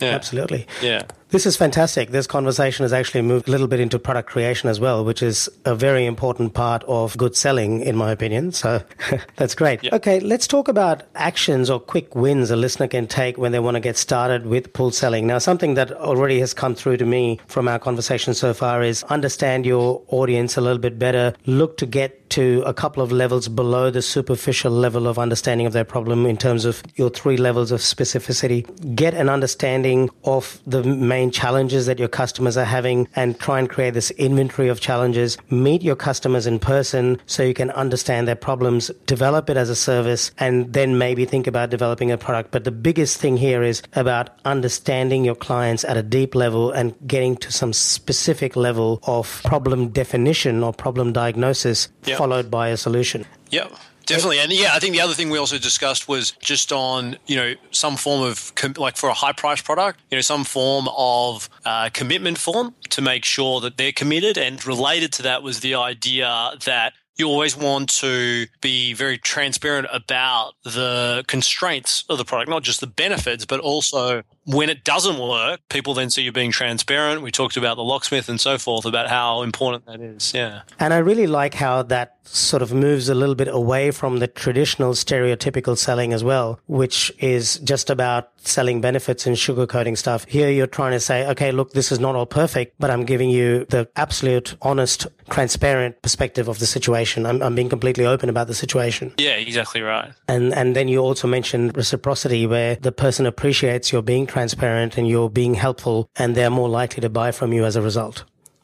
Yeah. 0.04 0.12
Absolutely. 0.12 0.68
Yeah. 0.82 1.04
This 1.32 1.46
is 1.46 1.56
fantastic. 1.56 2.10
This 2.10 2.28
conversation 2.28 2.84
has 2.84 2.92
actually 2.92 3.22
moved 3.22 3.48
a 3.48 3.52
little 3.52 3.70
bit 3.70 3.80
into 3.80 3.98
product 3.98 4.28
creation 4.28 4.68
as 4.68 4.82
well, 4.82 5.06
which 5.06 5.24
is 5.24 5.50
a 5.64 5.74
very 5.74 6.06
important 6.06 6.54
part 6.54 6.84
of 6.90 7.18
good 7.18 7.38
selling, 7.38 7.80
in 7.80 7.96
my 7.96 8.12
opinion. 8.12 8.52
So 8.52 8.84
that's 9.38 9.56
great. 9.56 9.94
Okay, 9.94 10.20
let's 10.20 10.46
talk 10.46 10.68
about 10.68 11.04
actions 11.16 11.70
or 11.70 11.80
quick 11.80 12.16
wins 12.16 12.52
a 12.52 12.58
listener 12.58 12.90
can 12.90 13.08
take 13.08 13.38
when 13.38 13.54
they 13.54 13.60
want 13.60 13.76
to 13.76 13.80
get 13.80 13.96
started 13.96 14.46
with 14.46 14.74
pull 14.74 14.92
selling. 14.92 15.26
Now, 15.26 15.38
something 15.38 15.76
that 15.76 15.94
already 15.94 16.38
has 16.42 16.54
come 16.54 16.76
through 16.76 16.98
to 16.98 17.06
me 17.06 17.40
from 17.48 17.70
our 17.70 17.80
conversation 17.80 18.34
so 18.34 18.54
far 18.54 18.84
is 18.84 19.04
understand 19.04 19.66
your 19.66 20.04
audience 20.10 20.58
a 20.58 20.62
little 20.62 20.80
bit 20.80 21.00
better. 21.00 21.34
Look 21.46 21.78
to 21.78 21.86
get 21.86 22.22
to 22.32 22.64
a 22.66 22.74
couple 22.74 23.04
of 23.04 23.12
levels 23.12 23.50
below 23.50 23.90
the 23.90 24.02
superficial 24.02 24.72
level 24.72 25.06
of 25.06 25.20
understanding 25.20 25.68
of 25.68 25.74
their 25.74 25.84
problem 25.84 26.26
in 26.26 26.38
terms 26.38 26.64
of 26.64 26.82
your 26.96 27.10
three 27.10 27.36
levels 27.36 27.72
of 27.72 27.82
specificity. 27.82 28.66
Get 28.96 29.14
an 29.14 29.28
understanding 29.28 30.10
of 30.24 30.60
the 30.66 30.82
main 30.82 31.21
challenges 31.30 31.86
that 31.86 32.00
your 32.00 32.08
customers 32.08 32.58
are 32.58 32.66
having 32.66 33.08
and 33.16 33.40
try 33.40 33.60
and 33.60 33.70
create 33.70 33.94
this 33.94 34.12
inventory 34.12 34.70
of 34.70 34.80
challenges. 34.80 35.38
Meet 35.50 35.84
your 35.84 35.96
customers 35.96 36.48
in 36.48 36.58
person 36.58 37.20
so 37.26 37.44
you 37.44 37.54
can 37.54 37.70
understand 37.72 38.28
their 38.28 38.36
problems, 38.36 38.90
develop 39.06 39.50
it 39.50 39.58
as 39.58 39.70
a 39.70 39.76
service, 39.76 40.32
and 40.40 40.72
then 40.74 40.98
maybe 40.98 41.26
think 41.26 41.46
about 41.46 41.70
developing 41.70 42.12
a 42.12 42.18
product. 42.18 42.52
But 42.52 42.64
the 42.64 42.72
biggest 42.72 43.20
thing 43.20 43.38
here 43.38 43.62
is 43.62 43.84
about 43.94 44.30
understanding 44.46 45.26
your 45.26 45.36
clients 45.36 45.84
at 45.84 45.98
a 45.98 46.04
deep 46.04 46.34
level 46.34 46.72
and 46.72 46.96
getting 47.06 47.36
to 47.38 47.52
some 47.52 47.74
specific 47.74 48.56
level 48.56 49.00
of 49.04 49.42
problem 49.44 49.90
definition 49.90 50.64
or 50.64 50.74
problem 50.74 51.12
diagnosis 51.14 51.90
yep. 52.06 52.18
followed 52.18 52.50
by 52.50 52.70
a 52.70 52.78
solution. 52.78 53.26
Yep. 53.50 53.74
Definitely, 54.16 54.40
and 54.40 54.52
yeah, 54.52 54.72
I 54.74 54.80
think 54.80 54.94
the 54.94 55.02
other 55.02 55.14
thing 55.14 55.30
we 55.30 55.38
also 55.38 55.58
discussed 55.58 56.08
was 56.08 56.32
just 56.42 56.72
on 56.72 57.18
you 57.28 57.36
know 57.36 57.54
some 57.72 57.98
form 57.98 58.22
of 58.24 58.54
com- 58.56 58.76
like 58.78 58.98
for 58.98 59.10
a 59.10 59.14
high 59.14 59.34
price 59.34 59.62
product, 59.62 60.00
you 60.10 60.18
know 60.18 60.22
some 60.22 60.44
form 60.44 60.88
of 60.96 61.50
uh, 61.66 61.90
commitment 61.94 62.38
form 62.38 62.76
to 62.90 63.02
make 63.02 63.26
sure 63.26 63.60
that 63.62 63.78
they're 63.78 63.92
committed. 63.92 64.38
And 64.38 64.66
related 64.66 65.14
to 65.14 65.24
that 65.24 65.44
was 65.44 65.60
the 65.60 65.76
idea 65.76 66.52
that 66.66 66.94
you 67.18 67.28
always 67.28 67.56
want 67.56 67.90
to 67.90 68.48
be 68.62 68.94
very 68.94 69.18
transparent 69.18 69.88
about 69.92 70.54
the 70.64 71.24
constraints 71.28 72.04
of 72.10 72.18
the 72.18 72.26
product, 72.26 72.50
not 72.50 72.64
just 72.64 72.80
the 72.80 72.88
benefits, 72.88 73.46
but 73.46 73.60
also 73.60 74.24
when 74.46 74.70
it 74.70 74.84
doesn't 74.84 75.20
work, 75.20 75.60
people 75.70 75.94
then 75.94 76.10
see 76.10 76.24
you 76.24 76.32
being 76.32 76.52
transparent. 76.52 77.22
We 77.22 77.32
talked 77.32 77.58
about 77.58 77.78
the 77.78 77.84
locksmith 77.84 78.28
and 78.30 78.40
so 78.40 78.58
forth 78.58 78.86
about 78.86 79.10
how 79.10 79.44
important 79.44 79.86
that 79.86 80.02
is. 80.02 80.34
Yeah. 80.34 80.62
And 80.80 80.94
I 80.94 80.98
really 80.98 81.28
like 81.28 81.54
how 81.54 81.84
that 81.84 82.18
sort 82.24 82.62
of 82.62 82.74
moves 82.74 83.10
a 83.10 83.16
little 83.16 83.36
bit 83.36 83.48
away 83.48 83.92
from 83.92 84.18
the 84.18 84.28
traditional 84.28 84.94
stereotypical 84.94 85.78
selling 85.78 86.14
as 86.14 86.24
well, 86.24 86.60
which 86.68 87.12
is 87.20 87.60
just 87.60 87.90
about 87.90 88.32
selling 88.38 88.82
benefits 88.82 89.26
and 89.28 89.36
sugarcoating 89.36 89.98
stuff. 89.98 90.26
Here 90.26 90.50
you're 90.50 90.68
trying 90.68 90.92
to 90.92 91.00
say, 91.00 91.28
okay, 91.28 91.52
look, 91.52 91.74
this 91.74 91.92
is 91.92 92.00
not 92.00 92.16
all 92.16 92.26
perfect, 92.26 92.76
but 92.80 92.90
I'm 92.90 93.06
giving 93.06 93.30
you 93.30 93.66
the 93.66 93.90
absolute 93.96 94.56
honest, 94.62 95.08
transparent 95.30 96.02
perspective 96.02 96.48
of 96.48 96.60
the 96.60 96.66
situation. 96.66 97.26
I'm, 97.26 97.42
I'm 97.42 97.56
being 97.56 97.70
completely 97.70 98.06
open 98.06 98.30
about 98.30 98.48
the 98.48 98.56
situation. 98.56 99.14
Yeah, 99.18 99.36
exactly 99.36 99.82
right. 99.82 100.12
And, 100.28 100.54
and 100.54 100.76
then 100.76 100.88
you 100.88 101.00
also 101.00 101.28
mentioned 101.28 101.76
reciprocity 101.76 102.48
where 102.48 102.76
the 102.76 102.92
person 102.92 103.26
appreciates 103.26 103.92
your 103.92 104.02
being 104.02 104.26
transparent 104.32 104.98
and 104.98 105.08
you're 105.08 105.30
being 105.30 105.54
helpful 105.54 106.10
and 106.16 106.36
they're 106.36 106.50
more 106.50 106.70
likely 106.70 107.02
to 107.02 107.10
buy 107.10 107.32
from 107.32 107.54
you 107.54 107.66
as 107.66 107.76
a 107.76 107.82
result. 107.82 108.24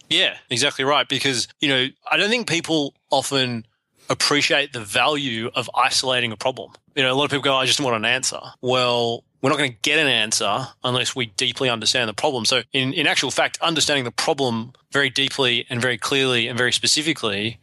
Yeah, 0.10 0.38
exactly 0.50 0.86
right. 0.86 1.08
Because, 1.08 1.48
you 1.60 1.70
know, 1.70 1.88
I 2.10 2.18
don't 2.18 2.30
think 2.30 2.48
people 2.48 2.94
often 3.12 3.66
appreciate 4.10 4.74
the 4.74 4.80
value 4.80 5.52
of 5.54 5.70
isolating 5.76 6.32
a 6.32 6.38
problem. 6.38 6.72
You 6.96 7.04
know, 7.04 7.12
a 7.12 7.16
lot 7.16 7.26
of 7.26 7.32
people 7.32 7.44
go, 7.44 7.56
I 7.56 7.66
just 7.66 7.80
want 7.80 7.96
an 7.96 8.06
answer. 8.06 8.40
Well, 8.62 9.24
we're 9.42 9.50
not 9.50 9.58
going 9.58 9.72
to 9.72 9.78
get 9.82 10.00
an 10.00 10.08
answer 10.08 10.68
unless 10.84 11.16
we 11.16 11.28
deeply 11.28 11.70
understand 11.70 12.10
the 12.10 12.14
problem. 12.14 12.46
So, 12.46 12.64
in, 12.74 12.94
in 12.94 13.06
actual 13.06 13.32
fact, 13.32 13.60
understanding 13.62 14.06
the 14.06 14.12
problem 14.12 14.74
very 14.92 15.10
deeply 15.10 15.66
and 15.70 15.82
very 15.82 15.98
clearly 15.98 16.48
and 16.48 16.58
very 16.58 16.72
specifically 16.72 17.60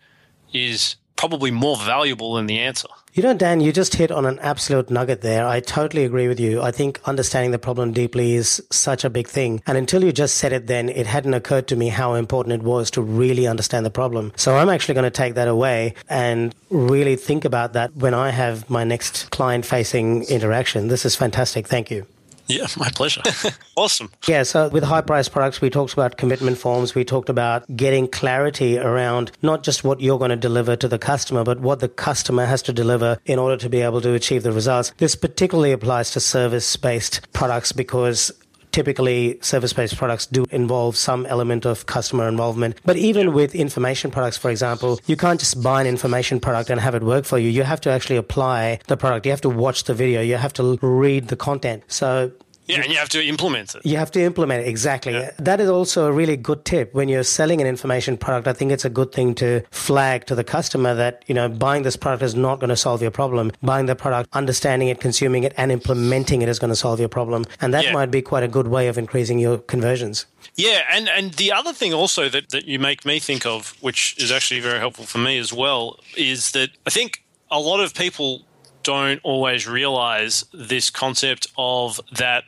is 0.53 0.97
probably 1.17 1.51
more 1.51 1.77
valuable 1.77 2.35
than 2.35 2.47
the 2.47 2.59
answer. 2.59 2.89
You 3.15 3.23
know, 3.23 3.33
Dan, 3.33 3.61
you 3.61 3.73
just 3.73 3.95
hit 3.95 4.11
on 4.11 4.27
an 4.27 4.41
absolute 4.41 4.91
nugget 4.91 5.21
there. 5.21 5.47
I 5.47 5.61
totally 5.61 6.05
agree 6.05 6.27
with 6.27 6.41
you. 6.41 6.61
I 6.61 6.73
think 6.73 7.01
understanding 7.05 7.53
the 7.53 7.61
problem 7.61 7.93
deeply 7.93 8.35
is 8.35 8.61
such 8.73 9.05
a 9.05 9.11
big 9.11 9.29
thing. 9.29 9.63
And 9.69 9.79
until 9.79 10.03
you 10.03 10.13
just 10.13 10.37
said 10.37 10.53
it 10.53 10.67
then, 10.67 10.89
it 10.89 11.07
hadn't 11.07 11.35
occurred 11.35 11.69
to 11.69 11.77
me 11.77 11.91
how 11.91 12.15
important 12.15 12.55
it 12.55 12.63
was 12.65 12.91
to 12.91 13.03
really 13.03 13.47
understand 13.47 13.87
the 13.87 13.91
problem. 13.91 14.33
So 14.35 14.57
I'm 14.57 14.69
actually 14.69 14.95
going 14.95 15.05
to 15.05 15.11
take 15.11 15.35
that 15.35 15.47
away 15.47 15.95
and 16.09 16.53
really 16.71 17.15
think 17.15 17.45
about 17.45 17.73
that 17.75 17.95
when 17.95 18.15
I 18.15 18.31
have 18.31 18.69
my 18.69 18.83
next 18.83 19.31
client 19.31 19.65
facing 19.65 20.25
interaction. 20.25 20.89
This 20.89 21.05
is 21.05 21.15
fantastic. 21.15 21.69
Thank 21.69 21.93
you. 21.93 22.07
Yeah, 22.47 22.67
my 22.77 22.91
pleasure. 22.91 23.23
awesome. 23.77 24.11
Yeah, 24.29 24.43
so 24.43 24.69
with 24.69 24.85
high 24.85 25.01
price 25.01 25.29
products, 25.29 25.61
we 25.61 25.71
talked 25.71 25.93
about 25.93 26.17
commitment 26.17 26.59
forms. 26.59 26.95
We 26.95 27.05
talked 27.05 27.29
about 27.29 27.65
getting 27.75 28.09
clarity 28.09 28.79
around 28.79 29.33
not 29.43 29.63
just 29.63 29.85
what 29.85 30.01
you're 30.01 30.19
going 30.19 30.31
to 30.31 30.37
deliver 30.37 30.77
to 30.77 30.89
the 30.89 30.99
customer, 30.99 31.45
but 31.45 31.61
what 31.61 31.81
the 31.81 31.89
customer 31.89 32.45
has 32.45 32.63
to 32.63 32.73
deliver 32.73 33.19
in 33.25 33.39
order 33.39 33.57
to 33.57 33.69
be 33.69 33.81
able 33.81 34.01
to 34.03 34.13
achieve 34.15 34.43
the 34.43 34.53
results. 34.53 34.93
This 34.99 35.17
particularly 35.17 35.73
applies 35.73 36.11
to 36.13 36.21
service 36.21 36.77
based 36.77 37.33
products 37.33 37.73
because 37.73 38.31
typically 38.75 39.39
service-based 39.41 39.97
products 39.97 40.27
do 40.27 40.45
involve 40.51 40.97
some 40.97 41.25
element 41.27 41.65
of 41.65 41.87
customer 41.87 42.27
involvement. 42.27 42.77
But 42.85 42.97
even 42.97 43.33
with 43.33 43.55
information 43.55 44.11
products, 44.11 44.37
for 44.37 44.51
example, 44.51 44.99
you 45.07 45.17
can't 45.17 45.39
just 45.39 45.63
buy 45.63 45.81
an 45.81 45.87
information 45.87 46.41
product 46.41 46.71
and 46.71 46.81
have 46.81 46.97
it 46.97 47.05
work 47.05 47.25
for 47.25 47.39
you. 47.39 47.49
You 47.49 47.63
have 47.63 47.81
to 47.83 47.91
actually 47.91 48.17
apply 48.17 48.81
the 48.89 48.97
product. 48.97 49.27
You 49.27 49.31
have 49.31 49.41
to 49.43 49.49
watch 49.49 49.85
the 49.85 49.95
video. 49.95 50.21
You 50.23 50.37
have 50.39 50.53
to 50.55 50.77
read 50.83 51.29
the 51.29 51.37
content. 51.37 51.85
So 51.87 52.33
Yeah, 52.67 52.81
and 52.81 52.91
you 52.91 52.97
have 52.97 53.11
to 53.11 53.23
implement 53.23 53.75
it. 53.75 53.85
You 53.85 53.99
have 53.99 54.11
to 54.13 54.23
implement 54.23 54.65
it, 54.65 54.69
exactly. 54.69 55.13
Yeah. 55.13 55.33
That 55.39 55.61
is 55.61 55.69
also 55.69 56.07
a 56.07 56.13
really 56.13 56.37
good 56.37 56.65
tip. 56.65 56.95
When 56.95 57.09
you're 57.09 57.23
selling 57.23 57.61
an 57.61 57.67
information 57.67 58.17
product, 58.17 58.49
I 58.49 58.53
think 58.53 58.73
it's 58.73 58.85
a 58.85 58.91
good 58.91 59.13
thing 59.13 59.35
to 59.37 59.63
flag 59.71 60.27
to 60.27 60.35
the 60.35 60.45
customer 60.45 60.95
that, 60.95 61.25
you 61.27 61.35
know, 61.35 61.49
buying 61.49 61.83
this 61.83 61.97
product 61.97 62.23
is 62.23 62.35
not 62.35 62.61
going 62.61 62.71
to 62.71 62.77
solve 62.77 63.03
your 63.03 63.11
problem. 63.11 63.53
Buying 63.63 63.87
the 63.87 63.95
product, 63.95 64.31
understanding 64.33 64.89
it, 64.89 65.01
consuming 65.01 65.45
it, 65.45 65.53
and 65.57 65.71
implementing 65.71 66.41
it 66.43 66.49
is 66.49 66.59
going 66.59 66.71
to 66.71 66.77
solve 66.77 67.01
your 67.01 67.09
problem. 67.09 67.45
And 67.61 67.75
that 67.75 67.85
yeah. 67.85 67.93
might 67.93 68.11
be 68.11 68.23
quite 68.23 68.43
a 68.43 68.49
good 68.49 68.69
way 68.69 68.89
of 68.89 68.97
increasing 68.97 69.39
your 69.39 69.59
conversions. 69.59 70.27
Yeah, 70.57 70.83
and, 70.91 71.09
and 71.09 71.35
the 71.35 71.53
other 71.53 71.73
thing 71.73 71.93
also 71.93 72.29
that, 72.29 72.51
that 72.51 72.67
you 72.67 72.79
make 72.79 73.05
me 73.05 73.19
think 73.19 73.45
of, 73.45 73.77
which 73.83 74.17
is 74.23 74.31
actually 74.33 74.61
very 74.61 74.79
helpful 74.79 75.05
for 75.05 75.19
me 75.19 75.39
as 75.39 75.53
well, 75.53 75.99
is 76.17 76.53
that 76.53 76.71
I 76.87 76.91
think 76.91 77.25
a 77.51 77.61
lot 77.61 77.81
of 77.81 77.95
people 77.95 78.47
don't 78.85 79.21
always 79.23 79.67
realize 79.67 80.45
this 80.53 80.91
concept 80.91 81.47
of 81.57 82.01
that 82.17 82.45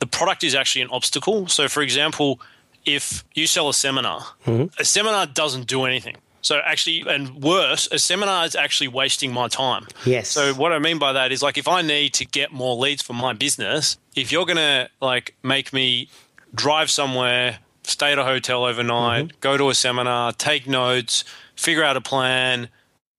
the 0.00 0.06
product 0.06 0.44
is 0.44 0.54
actually 0.54 0.82
an 0.82 0.90
obstacle. 0.90 1.46
So, 1.48 1.68
for 1.68 1.82
example, 1.82 2.40
if 2.84 3.24
you 3.34 3.46
sell 3.46 3.68
a 3.68 3.74
seminar, 3.74 4.20
mm-hmm. 4.46 4.66
a 4.78 4.84
seminar 4.84 5.26
doesn't 5.26 5.66
do 5.66 5.84
anything. 5.84 6.16
So 6.40 6.60
actually, 6.64 7.04
and 7.08 7.42
worse, 7.42 7.88
a 7.90 7.98
seminar 7.98 8.46
is 8.46 8.54
actually 8.54 8.88
wasting 8.88 9.32
my 9.32 9.48
time. 9.48 9.86
Yes. 10.06 10.28
So 10.28 10.54
what 10.54 10.72
I 10.72 10.78
mean 10.78 10.98
by 10.98 11.12
that 11.12 11.32
is 11.32 11.42
like 11.42 11.58
if 11.58 11.68
I 11.68 11.82
need 11.82 12.14
to 12.14 12.24
get 12.24 12.52
more 12.52 12.76
leads 12.76 13.02
for 13.02 13.12
my 13.12 13.32
business, 13.32 13.98
if 14.14 14.30
you're 14.30 14.46
gonna 14.46 14.88
like 15.02 15.34
make 15.42 15.72
me 15.72 16.08
drive 16.54 16.90
somewhere, 16.90 17.58
stay 17.82 18.12
at 18.12 18.18
a 18.18 18.24
hotel 18.24 18.64
overnight, 18.64 19.26
mm-hmm. 19.26 19.36
go 19.40 19.56
to 19.56 19.68
a 19.68 19.74
seminar, 19.74 20.32
take 20.32 20.66
notes, 20.66 21.24
figure 21.56 21.82
out 21.82 21.96
a 21.96 22.00
plan, 22.00 22.68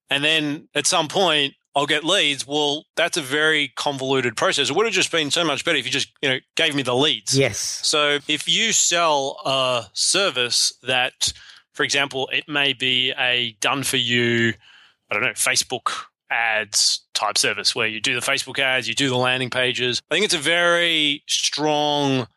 and 0.09 0.23
then 0.23 0.67
at 0.73 0.87
some 0.87 1.07
point 1.07 1.53
I'll 1.75 1.85
get 1.85 2.03
leads. 2.03 2.47
Well, 2.47 2.85
that's 2.95 3.17
a 3.17 3.21
very 3.21 3.71
convoluted 3.75 4.35
process. 4.35 4.69
It 4.69 4.75
would 4.75 4.85
have 4.85 4.93
just 4.93 5.11
been 5.11 5.31
so 5.31 5.43
much 5.45 5.63
better 5.63 5.77
if 5.77 5.85
you 5.85 5.91
just, 5.91 6.11
you 6.21 6.29
know, 6.29 6.39
gave 6.55 6.75
me 6.75 6.81
the 6.81 6.95
leads. 6.95 7.37
Yes. 7.37 7.59
So 7.59 8.19
if 8.27 8.47
you 8.49 8.73
sell 8.73 9.39
a 9.45 9.85
service 9.93 10.73
that, 10.83 11.31
for 11.73 11.83
example, 11.83 12.27
it 12.33 12.45
may 12.47 12.73
be 12.73 13.13
a 13.17 13.55
done 13.61 13.83
for 13.83 13.97
you, 13.97 14.53
I 15.09 15.13
don't 15.13 15.23
know, 15.23 15.29
Facebook 15.29 15.91
ads 16.31 17.01
type 17.13 17.37
service 17.37 17.75
where 17.75 17.87
you 17.87 17.99
do 17.99 18.13
the 18.13 18.25
Facebook 18.25 18.59
ads, 18.59 18.87
you 18.87 18.95
do 18.95 19.09
the 19.09 19.17
landing 19.17 19.49
pages. 19.49 20.01
I 20.09 20.15
think 20.15 20.25
it's 20.25 20.33
a 20.33 20.39
very 20.39 21.23
strong 21.27 22.27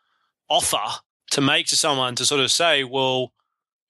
offer 0.49 1.01
to 1.31 1.41
make 1.41 1.67
to 1.67 1.75
someone 1.75 2.15
to 2.15 2.25
sort 2.25 2.41
of 2.41 2.51
say, 2.51 2.83
well, 2.83 3.33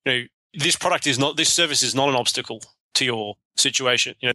you 0.05 0.11
know, 0.11 0.23
this 0.53 0.75
product 0.75 1.07
is 1.07 1.19
not, 1.19 1.35
this 1.35 1.51
service 1.51 1.83
is 1.83 1.95
not 1.95 2.09
an 2.09 2.15
obstacle 2.15 2.61
to 2.95 3.05
your 3.05 3.35
situation. 3.57 4.15
You 4.19 4.29
know, 4.29 4.33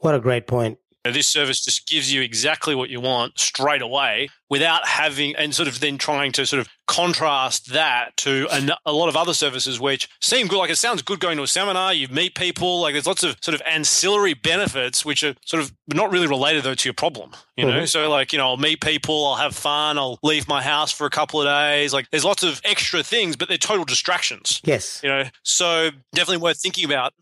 what 0.00 0.14
a 0.14 0.20
great 0.20 0.46
point. 0.46 0.78
This 1.02 1.28
service 1.28 1.64
just 1.64 1.88
gives 1.88 2.12
you 2.12 2.20
exactly 2.20 2.74
what 2.74 2.90
you 2.90 3.00
want 3.00 3.38
straight 3.38 3.80
away 3.80 4.28
without 4.50 4.86
having, 4.86 5.34
and 5.36 5.54
sort 5.54 5.66
of 5.66 5.80
then 5.80 5.96
trying 5.96 6.30
to 6.32 6.44
sort 6.44 6.60
of 6.60 6.68
contrast 6.86 7.72
that 7.72 8.14
to 8.18 8.46
a, 8.50 8.68
a, 8.84 8.92
lot 8.92 9.08
of 9.08 9.16
other 9.16 9.32
services 9.32 9.80
which 9.80 10.10
seem 10.20 10.46
good. 10.46 10.58
Like 10.58 10.68
it 10.68 10.76
sounds 10.76 11.00
good 11.00 11.18
going 11.18 11.38
to 11.38 11.42
a 11.42 11.46
seminar, 11.46 11.94
you 11.94 12.08
meet 12.08 12.34
people, 12.34 12.80
like 12.80 12.92
there's 12.92 13.06
lots 13.06 13.22
of 13.22 13.38
sort 13.40 13.54
of 13.54 13.62
ancillary 13.64 14.34
benefits 14.34 15.02
which 15.02 15.22
are 15.22 15.34
sort 15.46 15.62
of 15.62 15.72
not 15.86 16.10
really 16.10 16.26
related 16.26 16.64
though 16.64 16.74
to 16.74 16.86
your 16.86 16.94
problem, 16.94 17.30
you 17.56 17.64
know? 17.64 17.72
Mm-hmm. 17.72 17.84
So 17.86 18.10
like, 18.10 18.34
you 18.34 18.38
know, 18.38 18.48
I'll 18.48 18.56
meet 18.58 18.82
people, 18.82 19.24
I'll 19.24 19.36
have 19.36 19.54
fun, 19.54 19.96
I'll 19.96 20.18
leave 20.22 20.48
my 20.48 20.60
house 20.60 20.92
for 20.92 21.06
a 21.06 21.10
couple 21.10 21.40
of 21.40 21.46
days. 21.46 21.94
Like 21.94 22.10
there's 22.10 22.24
lots 22.24 22.42
of 22.42 22.60
extra 22.64 23.02
things, 23.02 23.36
but 23.36 23.48
they're 23.48 23.56
total 23.56 23.84
distractions. 23.86 24.60
Yes. 24.64 25.00
You 25.02 25.08
know, 25.08 25.24
so 25.44 25.90
definitely 26.12 26.42
worth 26.42 26.58
thinking 26.58 26.84
about 26.84 27.14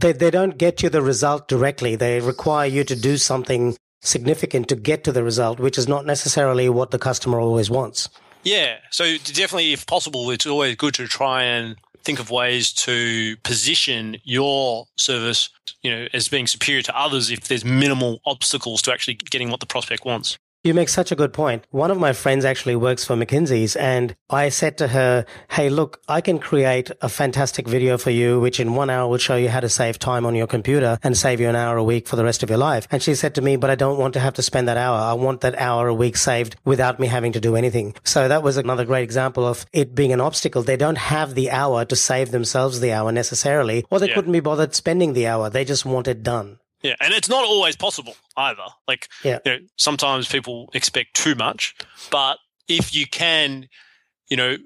they, 0.00 0.12
they 0.12 0.30
don't 0.30 0.58
get 0.58 0.82
you 0.82 0.88
the 0.88 1.02
result 1.02 1.48
directly. 1.48 1.96
They 1.96 2.20
require 2.20 2.66
you 2.66 2.84
to 2.84 2.96
do 2.96 3.16
something 3.16 3.76
significant 4.02 4.68
to 4.68 4.76
get 4.76 5.04
to 5.04 5.12
the 5.12 5.22
result, 5.22 5.60
which 5.60 5.76
is 5.78 5.86
not 5.86 6.06
necessarily 6.06 6.68
what 6.68 6.90
the 6.90 6.98
customer 6.98 7.38
always 7.38 7.70
wants. 7.70 8.08
Yeah. 8.42 8.76
So 8.90 9.18
definitely, 9.18 9.72
if 9.72 9.86
possible, 9.86 10.30
it's 10.30 10.46
always 10.46 10.76
good 10.76 10.94
to 10.94 11.06
try 11.06 11.42
and 11.42 11.76
think 12.02 12.18
of 12.18 12.30
ways 12.30 12.72
to 12.72 13.36
position 13.38 14.16
your 14.24 14.86
service, 14.96 15.50
you 15.82 15.90
know, 15.90 16.06
as 16.14 16.28
being 16.28 16.46
superior 16.46 16.82
to 16.82 16.98
others 16.98 17.30
if 17.30 17.48
there's 17.48 17.64
minimal 17.64 18.20
obstacles 18.24 18.80
to 18.82 18.92
actually 18.92 19.14
getting 19.14 19.50
what 19.50 19.60
the 19.60 19.66
prospect 19.66 20.06
wants. 20.06 20.38
You 20.62 20.74
make 20.74 20.90
such 20.90 21.10
a 21.10 21.16
good 21.16 21.32
point. 21.32 21.66
One 21.70 21.90
of 21.90 21.98
my 21.98 22.12
friends 22.12 22.44
actually 22.44 22.76
works 22.76 23.02
for 23.02 23.16
McKinsey's 23.16 23.76
and 23.76 24.14
I 24.28 24.50
said 24.50 24.76
to 24.76 24.88
her, 24.88 25.24
Hey, 25.52 25.70
look, 25.70 26.02
I 26.06 26.20
can 26.20 26.38
create 26.38 26.90
a 27.00 27.08
fantastic 27.08 27.66
video 27.66 27.96
for 27.96 28.10
you, 28.10 28.38
which 28.38 28.60
in 28.60 28.74
one 28.74 28.90
hour 28.90 29.08
will 29.08 29.16
show 29.16 29.36
you 29.36 29.48
how 29.48 29.60
to 29.60 29.70
save 29.70 29.98
time 29.98 30.26
on 30.26 30.34
your 30.34 30.46
computer 30.46 30.98
and 31.02 31.16
save 31.16 31.40
you 31.40 31.48
an 31.48 31.56
hour 31.56 31.78
a 31.78 31.82
week 31.82 32.06
for 32.06 32.16
the 32.16 32.24
rest 32.24 32.42
of 32.42 32.50
your 32.50 32.58
life. 32.58 32.86
And 32.90 33.02
she 33.02 33.14
said 33.14 33.34
to 33.36 33.40
me, 33.40 33.56
but 33.56 33.70
I 33.70 33.74
don't 33.74 33.98
want 33.98 34.12
to 34.14 34.20
have 34.20 34.34
to 34.34 34.42
spend 34.42 34.68
that 34.68 34.76
hour. 34.76 34.98
I 34.98 35.14
want 35.14 35.40
that 35.40 35.58
hour 35.58 35.88
a 35.88 35.94
week 35.94 36.18
saved 36.18 36.56
without 36.66 37.00
me 37.00 37.06
having 37.06 37.32
to 37.32 37.40
do 37.40 37.56
anything. 37.56 37.94
So 38.04 38.28
that 38.28 38.42
was 38.42 38.58
another 38.58 38.84
great 38.84 39.04
example 39.04 39.46
of 39.46 39.64
it 39.72 39.94
being 39.94 40.12
an 40.12 40.20
obstacle. 40.20 40.62
They 40.62 40.76
don't 40.76 40.98
have 40.98 41.34
the 41.34 41.50
hour 41.50 41.86
to 41.86 41.96
save 41.96 42.32
themselves 42.32 42.80
the 42.80 42.92
hour 42.92 43.12
necessarily, 43.12 43.86
or 43.88 43.98
they 43.98 44.08
yeah. 44.08 44.14
couldn't 44.14 44.32
be 44.32 44.40
bothered 44.40 44.74
spending 44.74 45.14
the 45.14 45.26
hour. 45.26 45.48
They 45.48 45.64
just 45.64 45.86
want 45.86 46.06
it 46.06 46.22
done. 46.22 46.58
Yeah, 46.82 46.94
and 47.00 47.12
it's 47.12 47.28
not 47.28 47.44
always 47.44 47.76
possible 47.76 48.16
either. 48.36 48.64
Like, 48.88 49.08
yeah. 49.22 49.38
You 49.44 49.52
know, 49.52 49.58
sometimes 49.76 50.28
people 50.28 50.70
expect 50.72 51.14
too 51.14 51.34
much, 51.34 51.74
but 52.10 52.38
if 52.68 52.94
you 52.94 53.06
can, 53.06 53.68
you 54.28 54.36
know, 54.36 54.56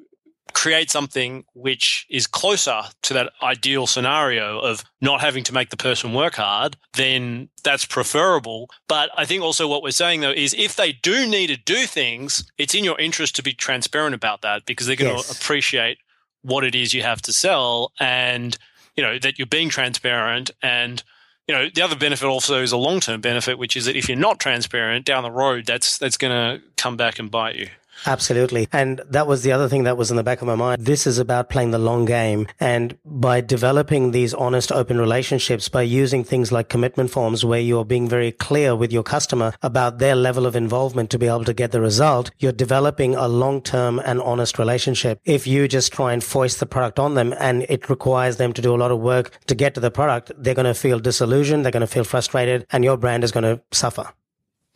create 0.52 0.90
something 0.90 1.44
which 1.54 2.06
is 2.08 2.26
closer 2.26 2.82
to 3.02 3.14
that 3.14 3.32
ideal 3.42 3.86
scenario 3.86 4.60
of 4.60 4.84
not 5.00 5.20
having 5.20 5.42
to 5.42 5.52
make 5.52 5.70
the 5.70 5.76
person 5.76 6.14
work 6.14 6.36
hard, 6.36 6.76
then 6.94 7.48
that's 7.64 7.84
preferable. 7.84 8.70
But 8.88 9.10
I 9.16 9.24
think 9.24 9.42
also 9.42 9.66
what 9.66 9.82
we're 9.82 9.90
saying 9.90 10.20
though 10.20 10.30
is 10.30 10.54
if 10.54 10.76
they 10.76 10.92
do 10.92 11.28
need 11.28 11.48
to 11.48 11.56
do 11.56 11.86
things, 11.86 12.50
it's 12.56 12.74
in 12.74 12.84
your 12.84 12.98
interest 13.00 13.34
to 13.36 13.42
be 13.42 13.52
transparent 13.52 14.14
about 14.14 14.42
that 14.42 14.64
because 14.64 14.86
they're 14.86 14.96
going 14.96 15.16
yes. 15.16 15.28
to 15.28 15.36
appreciate 15.36 15.98
what 16.42 16.62
it 16.62 16.74
is 16.74 16.94
you 16.94 17.02
have 17.02 17.22
to 17.22 17.32
sell 17.32 17.92
and 17.98 18.56
you 18.96 19.02
know 19.02 19.18
that 19.18 19.38
you're 19.38 19.46
being 19.46 19.70
transparent 19.70 20.50
and 20.62 21.02
you 21.48 21.54
know, 21.54 21.68
the 21.72 21.82
other 21.82 21.96
benefit 21.96 22.26
also 22.26 22.62
is 22.62 22.72
a 22.72 22.76
long 22.76 23.00
term 23.00 23.20
benefit, 23.20 23.58
which 23.58 23.76
is 23.76 23.84
that 23.84 23.96
if 23.96 24.08
you're 24.08 24.18
not 24.18 24.40
transparent 24.40 25.04
down 25.04 25.22
the 25.22 25.30
road, 25.30 25.66
that's 25.66 25.98
that's 25.98 26.16
going 26.16 26.32
to 26.32 26.64
come 26.76 26.96
back 26.96 27.18
and 27.18 27.30
bite 27.30 27.56
you. 27.56 27.68
Absolutely. 28.06 28.68
And 28.72 29.00
that 29.08 29.26
was 29.26 29.42
the 29.42 29.52
other 29.52 29.68
thing 29.68 29.84
that 29.84 29.96
was 29.96 30.10
in 30.10 30.16
the 30.16 30.22
back 30.22 30.40
of 30.42 30.46
my 30.46 30.54
mind. 30.54 30.84
This 30.84 31.06
is 31.06 31.18
about 31.18 31.48
playing 31.48 31.70
the 31.70 31.78
long 31.78 32.04
game. 32.04 32.46
And 32.60 32.98
by 33.04 33.40
developing 33.40 34.10
these 34.10 34.34
honest, 34.34 34.70
open 34.72 34.98
relationships, 34.98 35.68
by 35.68 35.82
using 35.82 36.24
things 36.24 36.52
like 36.52 36.68
commitment 36.68 37.10
forms 37.10 37.44
where 37.44 37.60
you're 37.60 37.84
being 37.84 38.08
very 38.08 38.32
clear 38.32 38.76
with 38.76 38.92
your 38.92 39.02
customer 39.02 39.54
about 39.62 39.98
their 39.98 40.14
level 40.14 40.46
of 40.46 40.56
involvement 40.56 41.10
to 41.10 41.18
be 41.18 41.26
able 41.26 41.44
to 41.44 41.54
get 41.54 41.72
the 41.72 41.80
result, 41.80 42.30
you're 42.38 42.52
developing 42.52 43.14
a 43.14 43.28
long-term 43.28 43.98
and 44.00 44.20
honest 44.20 44.58
relationship. 44.58 45.20
If 45.24 45.46
you 45.46 45.68
just 45.68 45.92
try 45.92 46.12
and 46.12 46.22
foist 46.22 46.60
the 46.60 46.66
product 46.66 46.98
on 46.98 47.14
them 47.14 47.34
and 47.38 47.64
it 47.68 47.88
requires 47.88 48.36
them 48.36 48.52
to 48.52 48.62
do 48.62 48.74
a 48.74 48.76
lot 48.76 48.90
of 48.90 49.00
work 49.00 49.38
to 49.46 49.54
get 49.54 49.74
to 49.74 49.80
the 49.80 49.90
product, 49.90 50.32
they're 50.36 50.54
going 50.54 50.66
to 50.66 50.74
feel 50.74 50.98
disillusioned. 50.98 51.64
They're 51.64 51.72
going 51.72 51.80
to 51.80 51.86
feel 51.86 52.04
frustrated 52.04 52.66
and 52.70 52.84
your 52.84 52.96
brand 52.96 53.24
is 53.24 53.32
going 53.32 53.44
to 53.44 53.62
suffer. 53.72 54.12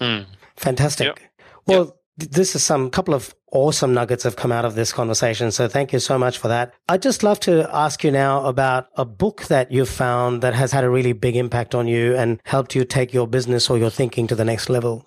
Mm. 0.01 0.27
Fantastic. 0.57 1.07
Yep. 1.07 1.19
Well, 1.67 1.98
this 2.19 2.55
is 2.55 2.63
some 2.63 2.91
couple 2.91 3.15
of 3.15 3.35
awesome 3.53 3.95
nuggets 3.95 4.25
have 4.25 4.37
come 4.37 4.53
out 4.53 4.65
of 4.65 4.75
this 4.75 4.93
conversation. 4.93 5.51
So 5.51 5.69
thank 5.69 5.93
you 5.93 5.99
so 6.01 6.19
much 6.19 6.37
for 6.37 6.49
that. 6.49 6.75
I'd 6.89 7.01
just 7.01 7.23
love 7.23 7.41
to 7.41 7.69
ask 7.75 8.05
you 8.05 8.11
now 8.11 8.45
about 8.45 8.89
a 8.97 9.05
book 9.05 9.45
that 9.45 9.73
you've 9.73 9.89
found 9.89 10.43
that 10.43 10.55
has 10.55 10.73
had 10.73 10.85
a 10.85 10.91
really 10.91 11.13
big 11.13 11.37
impact 11.37 11.75
on 11.75 11.87
you 11.89 12.15
and 12.17 12.41
helped 12.45 12.75
you 12.75 12.85
take 12.85 13.15
your 13.15 13.27
business 13.27 13.71
or 13.71 13.79
your 13.79 13.91
thinking 13.91 14.27
to 14.27 14.35
the 14.35 14.45
next 14.45 14.69
level. 14.69 15.07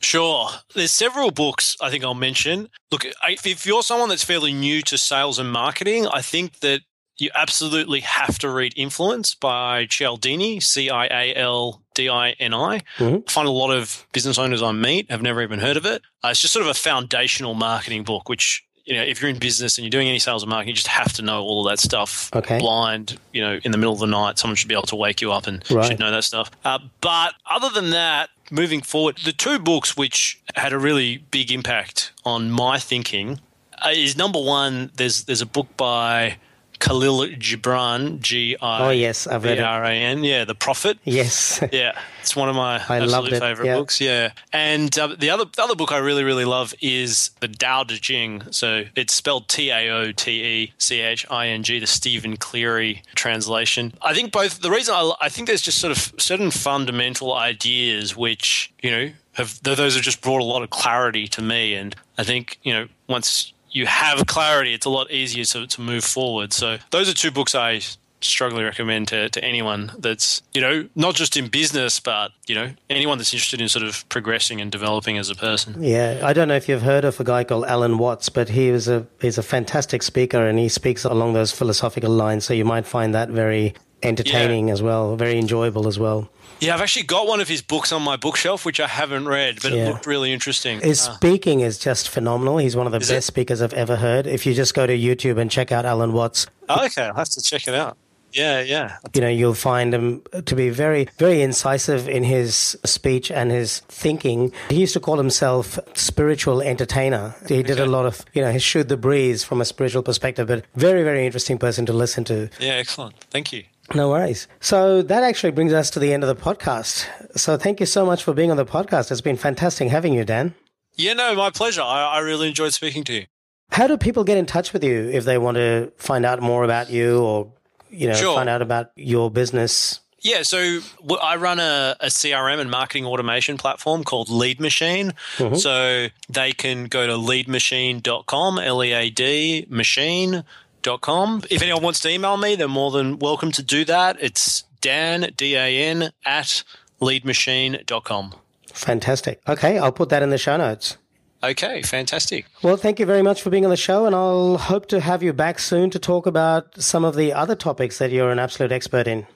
Sure. 0.00 0.48
There's 0.74 0.92
several 0.92 1.30
books 1.30 1.76
I 1.80 1.90
think 1.90 2.04
I'll 2.04 2.14
mention. 2.14 2.68
Look, 2.90 3.06
if 3.28 3.66
you're 3.66 3.82
someone 3.82 4.08
that's 4.08 4.24
fairly 4.24 4.52
new 4.52 4.82
to 4.82 4.98
sales 4.98 5.38
and 5.38 5.50
marketing, 5.50 6.06
I 6.06 6.22
think 6.22 6.60
that 6.60 6.80
you 7.18 7.30
absolutely 7.34 8.00
have 8.00 8.38
to 8.40 8.50
read 8.50 8.74
Influence 8.76 9.34
by 9.34 9.86
Cialdini, 9.86 10.60
C 10.60 10.90
I 10.90 11.06
A 11.06 11.34
L 11.34 11.82
D 11.96 12.08
I 12.08 12.30
N 12.38 12.54
I. 12.54 12.82
Mm-hmm. 12.98 13.28
Find 13.28 13.48
a 13.48 13.50
lot 13.50 13.72
of 13.72 14.06
business 14.12 14.38
owners 14.38 14.62
I 14.62 14.70
meet 14.70 15.10
have 15.10 15.22
never 15.22 15.42
even 15.42 15.58
heard 15.58 15.76
of 15.76 15.84
it. 15.84 16.02
Uh, 16.22 16.28
it's 16.28 16.40
just 16.40 16.52
sort 16.52 16.64
of 16.64 16.70
a 16.70 16.74
foundational 16.74 17.54
marketing 17.54 18.04
book, 18.04 18.28
which 18.28 18.62
you 18.84 18.94
know, 18.94 19.02
if 19.02 19.20
you're 19.20 19.28
in 19.28 19.38
business 19.38 19.76
and 19.76 19.84
you're 19.84 19.90
doing 19.90 20.06
any 20.08 20.20
sales 20.20 20.44
and 20.44 20.50
marketing, 20.50 20.68
you 20.68 20.74
just 20.74 20.86
have 20.86 21.12
to 21.14 21.22
know 21.22 21.42
all 21.42 21.66
of 21.66 21.70
that 21.70 21.80
stuff. 21.80 22.30
Okay. 22.32 22.58
Blind, 22.58 23.18
you 23.32 23.42
know, 23.42 23.58
in 23.64 23.72
the 23.72 23.78
middle 23.78 23.92
of 23.92 23.98
the 23.98 24.06
night, 24.06 24.38
someone 24.38 24.54
should 24.54 24.68
be 24.68 24.76
able 24.76 24.86
to 24.86 24.96
wake 24.96 25.20
you 25.20 25.32
up 25.32 25.48
and 25.48 25.68
right. 25.70 25.84
should 25.86 25.98
know 25.98 26.12
that 26.12 26.22
stuff. 26.22 26.52
Uh, 26.64 26.78
but 27.00 27.34
other 27.50 27.68
than 27.68 27.90
that, 27.90 28.30
moving 28.50 28.80
forward, 28.80 29.18
the 29.24 29.32
two 29.32 29.58
books 29.58 29.96
which 29.96 30.40
had 30.54 30.72
a 30.72 30.78
really 30.78 31.18
big 31.18 31.50
impact 31.50 32.12
on 32.24 32.50
my 32.52 32.78
thinking 32.78 33.40
uh, 33.84 33.90
is 33.92 34.16
number 34.16 34.40
one. 34.40 34.92
There's 34.94 35.24
there's 35.24 35.42
a 35.42 35.46
book 35.46 35.66
by 35.76 36.36
Khalil 36.78 37.26
Gibran, 37.36 38.20
G 38.20 38.56
I. 38.60 38.86
Oh 38.86 38.90
yes, 38.90 39.26
I've 39.26 39.44
read 39.44 39.60
R 39.60 39.84
A 39.84 39.90
N. 39.90 40.24
Yeah, 40.24 40.44
the 40.44 40.54
Prophet. 40.54 40.98
Yes. 41.04 41.62
yeah, 41.72 41.98
it's 42.20 42.36
one 42.36 42.48
of 42.48 42.56
my 42.56 42.82
I 42.88 43.00
absolute 43.00 43.40
favorite 43.40 43.66
yeah. 43.66 43.74
books. 43.74 44.00
Yeah, 44.00 44.32
and 44.52 44.96
uh, 44.98 45.14
the 45.18 45.30
other 45.30 45.44
the 45.44 45.62
other 45.62 45.74
book 45.74 45.92
I 45.92 45.98
really 45.98 46.24
really 46.24 46.44
love 46.44 46.74
is 46.80 47.30
the 47.40 47.48
Tao 47.48 47.84
Te 47.84 47.98
Ching. 47.98 48.42
So 48.50 48.84
it's 48.94 49.14
spelled 49.14 49.48
T 49.48 49.70
A 49.70 49.90
O 49.90 50.12
T 50.12 50.42
E 50.42 50.72
C 50.78 51.00
H 51.00 51.26
I 51.30 51.48
N 51.48 51.62
G, 51.62 51.78
the 51.78 51.86
Stephen 51.86 52.36
Cleary 52.36 53.02
translation. 53.14 53.94
I 54.02 54.14
think 54.14 54.32
both 54.32 54.60
the 54.60 54.70
reason 54.70 54.94
I, 54.94 55.12
I 55.20 55.28
think 55.28 55.48
there's 55.48 55.62
just 55.62 55.78
sort 55.78 55.92
of 55.92 56.20
certain 56.20 56.50
fundamental 56.50 57.34
ideas 57.34 58.16
which 58.16 58.72
you 58.82 58.90
know 58.90 59.10
have 59.32 59.62
those 59.62 59.94
have 59.94 60.02
just 60.02 60.22
brought 60.22 60.40
a 60.40 60.44
lot 60.44 60.62
of 60.62 60.70
clarity 60.70 61.28
to 61.28 61.42
me. 61.42 61.74
And 61.74 61.94
I 62.18 62.24
think 62.24 62.58
you 62.62 62.72
know 62.72 62.88
once 63.08 63.52
you 63.76 63.84
have 63.84 64.26
clarity, 64.26 64.72
it's 64.72 64.86
a 64.86 64.90
lot 64.90 65.10
easier 65.10 65.44
to, 65.44 65.66
to 65.66 65.80
move 65.82 66.02
forward. 66.02 66.54
So 66.54 66.78
those 66.90 67.10
are 67.10 67.14
two 67.14 67.30
books 67.30 67.54
I 67.54 67.80
strongly 68.22 68.64
recommend 68.64 69.08
to, 69.08 69.28
to 69.28 69.44
anyone 69.44 69.92
that's, 69.98 70.40
you 70.54 70.62
know, 70.62 70.88
not 70.94 71.14
just 71.14 71.36
in 71.36 71.48
business, 71.48 72.00
but, 72.00 72.32
you 72.46 72.54
know, 72.54 72.72
anyone 72.88 73.18
that's 73.18 73.34
interested 73.34 73.60
in 73.60 73.68
sort 73.68 73.84
of 73.84 74.08
progressing 74.08 74.62
and 74.62 74.72
developing 74.72 75.18
as 75.18 75.28
a 75.28 75.34
person. 75.34 75.82
Yeah. 75.82 76.22
I 76.24 76.32
don't 76.32 76.48
know 76.48 76.56
if 76.56 76.70
you've 76.70 76.80
heard 76.80 77.04
of 77.04 77.20
a 77.20 77.24
guy 77.24 77.44
called 77.44 77.66
Alan 77.66 77.98
Watts, 77.98 78.30
but 78.30 78.48
he 78.48 78.70
was 78.70 78.88
a 78.88 79.06
he's 79.20 79.36
a 79.36 79.42
fantastic 79.42 80.02
speaker 80.02 80.46
and 80.46 80.58
he 80.58 80.70
speaks 80.70 81.04
along 81.04 81.34
those 81.34 81.52
philosophical 81.52 82.10
lines. 82.10 82.46
So 82.46 82.54
you 82.54 82.64
might 82.64 82.86
find 82.86 83.14
that 83.14 83.28
very 83.28 83.74
entertaining 84.02 84.68
yeah. 84.68 84.74
as 84.74 84.82
well, 84.82 85.16
very 85.16 85.38
enjoyable 85.38 85.86
as 85.86 85.98
well. 85.98 86.30
Yeah, 86.60 86.74
I've 86.74 86.80
actually 86.80 87.04
got 87.04 87.26
one 87.26 87.40
of 87.40 87.48
his 87.48 87.60
books 87.60 87.92
on 87.92 88.02
my 88.02 88.16
bookshelf, 88.16 88.64
which 88.64 88.80
I 88.80 88.86
haven't 88.86 89.28
read, 89.28 89.58
but 89.62 89.72
yeah. 89.72 89.86
it 89.86 89.88
looked 89.90 90.06
really 90.06 90.32
interesting. 90.32 90.80
His 90.80 91.06
uh, 91.06 91.14
speaking 91.14 91.60
is 91.60 91.78
just 91.78 92.08
phenomenal. 92.08 92.56
He's 92.58 92.74
one 92.74 92.86
of 92.86 92.92
the 92.92 92.98
best 92.98 93.10
it? 93.10 93.22
speakers 93.22 93.60
I've 93.60 93.74
ever 93.74 93.96
heard. 93.96 94.26
If 94.26 94.46
you 94.46 94.54
just 94.54 94.74
go 94.74 94.86
to 94.86 94.96
YouTube 94.96 95.38
and 95.38 95.50
check 95.50 95.70
out 95.70 95.84
Alan 95.84 96.12
Watts. 96.12 96.46
Oh, 96.68 96.86
okay, 96.86 97.02
I'll 97.02 97.14
have 97.14 97.28
to 97.30 97.42
check 97.42 97.68
it 97.68 97.74
out. 97.74 97.96
Yeah, 98.32 98.60
yeah. 98.60 98.98
You 99.14 99.22
know, 99.22 99.28
you'll 99.28 99.54
find 99.54 99.94
him 99.94 100.22
to 100.44 100.54
be 100.54 100.68
very, 100.68 101.08
very 101.18 101.40
incisive 101.40 102.06
in 102.06 102.22
his 102.22 102.76
speech 102.84 103.30
and 103.30 103.50
his 103.50 103.80
thinking. 103.88 104.52
He 104.68 104.76
used 104.76 104.92
to 104.92 105.00
call 105.00 105.16
himself 105.16 105.78
spiritual 105.94 106.60
entertainer. 106.60 107.34
He 107.48 107.62
did 107.62 107.80
okay. 107.80 107.82
a 107.82 107.86
lot 107.86 108.04
of, 108.04 108.24
you 108.34 108.42
know, 108.42 108.52
he 108.52 108.58
shoot 108.58 108.88
the 108.88 108.98
breeze 108.98 109.42
from 109.42 109.60
a 109.62 109.64
spiritual 109.64 110.02
perspective, 110.02 110.48
but 110.48 110.64
very, 110.74 111.02
very 111.02 111.24
interesting 111.24 111.56
person 111.56 111.86
to 111.86 111.94
listen 111.94 112.24
to. 112.24 112.50
Yeah, 112.60 112.72
excellent. 112.72 113.14
Thank 113.30 113.52
you. 113.52 113.64
No 113.94 114.10
worries. 114.10 114.48
So 114.60 115.02
that 115.02 115.22
actually 115.22 115.52
brings 115.52 115.72
us 115.72 115.90
to 115.90 115.98
the 115.98 116.12
end 116.12 116.24
of 116.24 116.28
the 116.28 116.42
podcast. 116.42 117.06
So 117.38 117.56
thank 117.56 117.80
you 117.80 117.86
so 117.86 118.04
much 118.04 118.24
for 118.24 118.34
being 118.34 118.50
on 118.50 118.56
the 118.56 118.66
podcast. 118.66 119.10
It's 119.10 119.20
been 119.20 119.36
fantastic 119.36 119.88
having 119.88 120.12
you, 120.12 120.24
Dan. 120.24 120.54
Yeah, 120.94 121.12
no, 121.12 121.34
my 121.34 121.50
pleasure. 121.50 121.82
I, 121.82 122.16
I 122.16 122.18
really 122.20 122.48
enjoyed 122.48 122.72
speaking 122.72 123.04
to 123.04 123.12
you. 123.12 123.26
How 123.70 123.86
do 123.86 123.96
people 123.96 124.24
get 124.24 124.38
in 124.38 124.46
touch 124.46 124.72
with 124.72 124.82
you 124.82 125.10
if 125.10 125.24
they 125.24 125.38
want 125.38 125.56
to 125.56 125.92
find 125.96 126.24
out 126.24 126.40
more 126.40 126.64
about 126.64 126.88
you 126.90 127.20
or 127.22 127.52
you 127.90 128.08
know, 128.08 128.14
sure. 128.14 128.34
find 128.34 128.48
out 128.48 128.62
about 128.62 128.90
your 128.96 129.30
business? 129.30 130.00
Yeah, 130.20 130.42
so 130.42 130.80
I 131.22 131.36
run 131.36 131.60
a, 131.60 131.96
a, 132.00 132.06
CRM 132.06 132.58
and 132.58 132.70
marketing 132.70 133.04
automation 133.04 133.58
platform 133.58 134.02
called 134.02 134.28
Lead 134.28 134.60
Machine. 134.60 135.12
Mm-hmm. 135.36 135.56
So 135.56 136.08
they 136.28 136.52
can 136.52 136.86
go 136.86 137.06
to 137.06 137.12
leadmachine.com, 137.12 138.58
L 138.58 138.82
E 138.82 138.92
A 138.92 139.10
D 139.10 139.66
machine.com. 139.68 140.44
If 140.86 141.62
anyone 141.62 141.82
wants 141.82 142.00
to 142.00 142.08
email 142.08 142.36
me, 142.36 142.54
they're 142.54 142.68
more 142.68 142.90
than 142.90 143.18
welcome 143.18 143.50
to 143.52 143.62
do 143.62 143.84
that. 143.86 144.16
It's 144.20 144.62
Dan, 144.80 145.32
D 145.36 145.56
A 145.56 145.82
N, 145.82 146.10
at 146.24 146.62
leadmachine.com. 147.00 148.34
Fantastic. 148.72 149.40
Okay, 149.48 149.78
I'll 149.78 149.92
put 149.92 150.10
that 150.10 150.22
in 150.22 150.30
the 150.30 150.38
show 150.38 150.56
notes. 150.56 150.96
Okay, 151.42 151.82
fantastic. 151.82 152.46
Well, 152.62 152.76
thank 152.76 153.00
you 153.00 153.06
very 153.06 153.22
much 153.22 153.42
for 153.42 153.50
being 153.50 153.64
on 153.64 153.70
the 153.70 153.76
show, 153.76 154.06
and 154.06 154.14
I'll 154.14 154.56
hope 154.58 154.86
to 154.86 155.00
have 155.00 155.22
you 155.22 155.32
back 155.32 155.58
soon 155.58 155.90
to 155.90 155.98
talk 155.98 156.26
about 156.26 156.80
some 156.80 157.04
of 157.04 157.14
the 157.16 157.32
other 157.32 157.54
topics 157.54 157.98
that 157.98 158.10
you're 158.10 158.30
an 158.30 158.38
absolute 158.38 158.72
expert 158.72 159.06
in. 159.06 159.26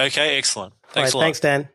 Okay, 0.00 0.38
excellent. 0.38 0.74
Thanks 0.88 1.14
right, 1.14 1.20
Thanks, 1.20 1.40
Dan. 1.40 1.68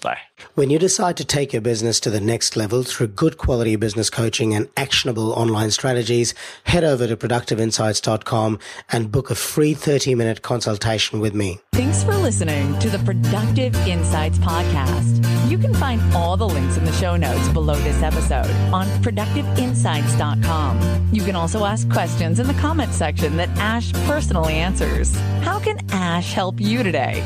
Bye. 0.00 0.18
When 0.54 0.70
you 0.70 0.78
decide 0.78 1.16
to 1.16 1.24
take 1.24 1.52
your 1.52 1.62
business 1.62 1.98
to 2.00 2.10
the 2.10 2.20
next 2.20 2.56
level 2.56 2.82
through 2.82 3.06
good 3.08 3.38
quality 3.38 3.76
business 3.76 4.10
coaching 4.10 4.54
and 4.54 4.68
actionable 4.76 5.32
online 5.32 5.70
strategies, 5.70 6.34
head 6.64 6.84
over 6.84 7.06
to 7.06 7.16
productiveinsights.com 7.16 8.58
and 8.92 9.10
book 9.10 9.30
a 9.30 9.34
free 9.34 9.72
30 9.74 10.14
minute 10.14 10.42
consultation 10.42 11.20
with 11.20 11.34
me. 11.34 11.60
Thanks 11.72 12.04
for 12.04 12.14
listening 12.16 12.78
to 12.80 12.90
the 12.90 12.98
Productive 13.00 13.74
Insights 13.86 14.38
Podcast. 14.38 15.24
You 15.50 15.58
can 15.58 15.74
find 15.74 16.00
all 16.14 16.36
the 16.36 16.48
links 16.48 16.76
in 16.76 16.84
the 16.84 16.92
show 16.92 17.16
notes 17.16 17.48
below 17.48 17.76
this 17.76 18.02
episode 18.02 18.50
on 18.72 18.86
productiveinsights.com. 19.02 21.08
You 21.12 21.22
can 21.22 21.36
also 21.36 21.64
ask 21.64 21.90
questions 21.90 22.40
in 22.40 22.46
the 22.46 22.54
comment 22.54 22.92
section 22.92 23.36
that 23.36 23.48
Ash 23.58 23.92
personally 24.06 24.54
answers. 24.54 25.14
How 25.42 25.58
can 25.58 25.78
Ash 25.90 26.32
help 26.32 26.60
you 26.60 26.82
today? 26.82 27.22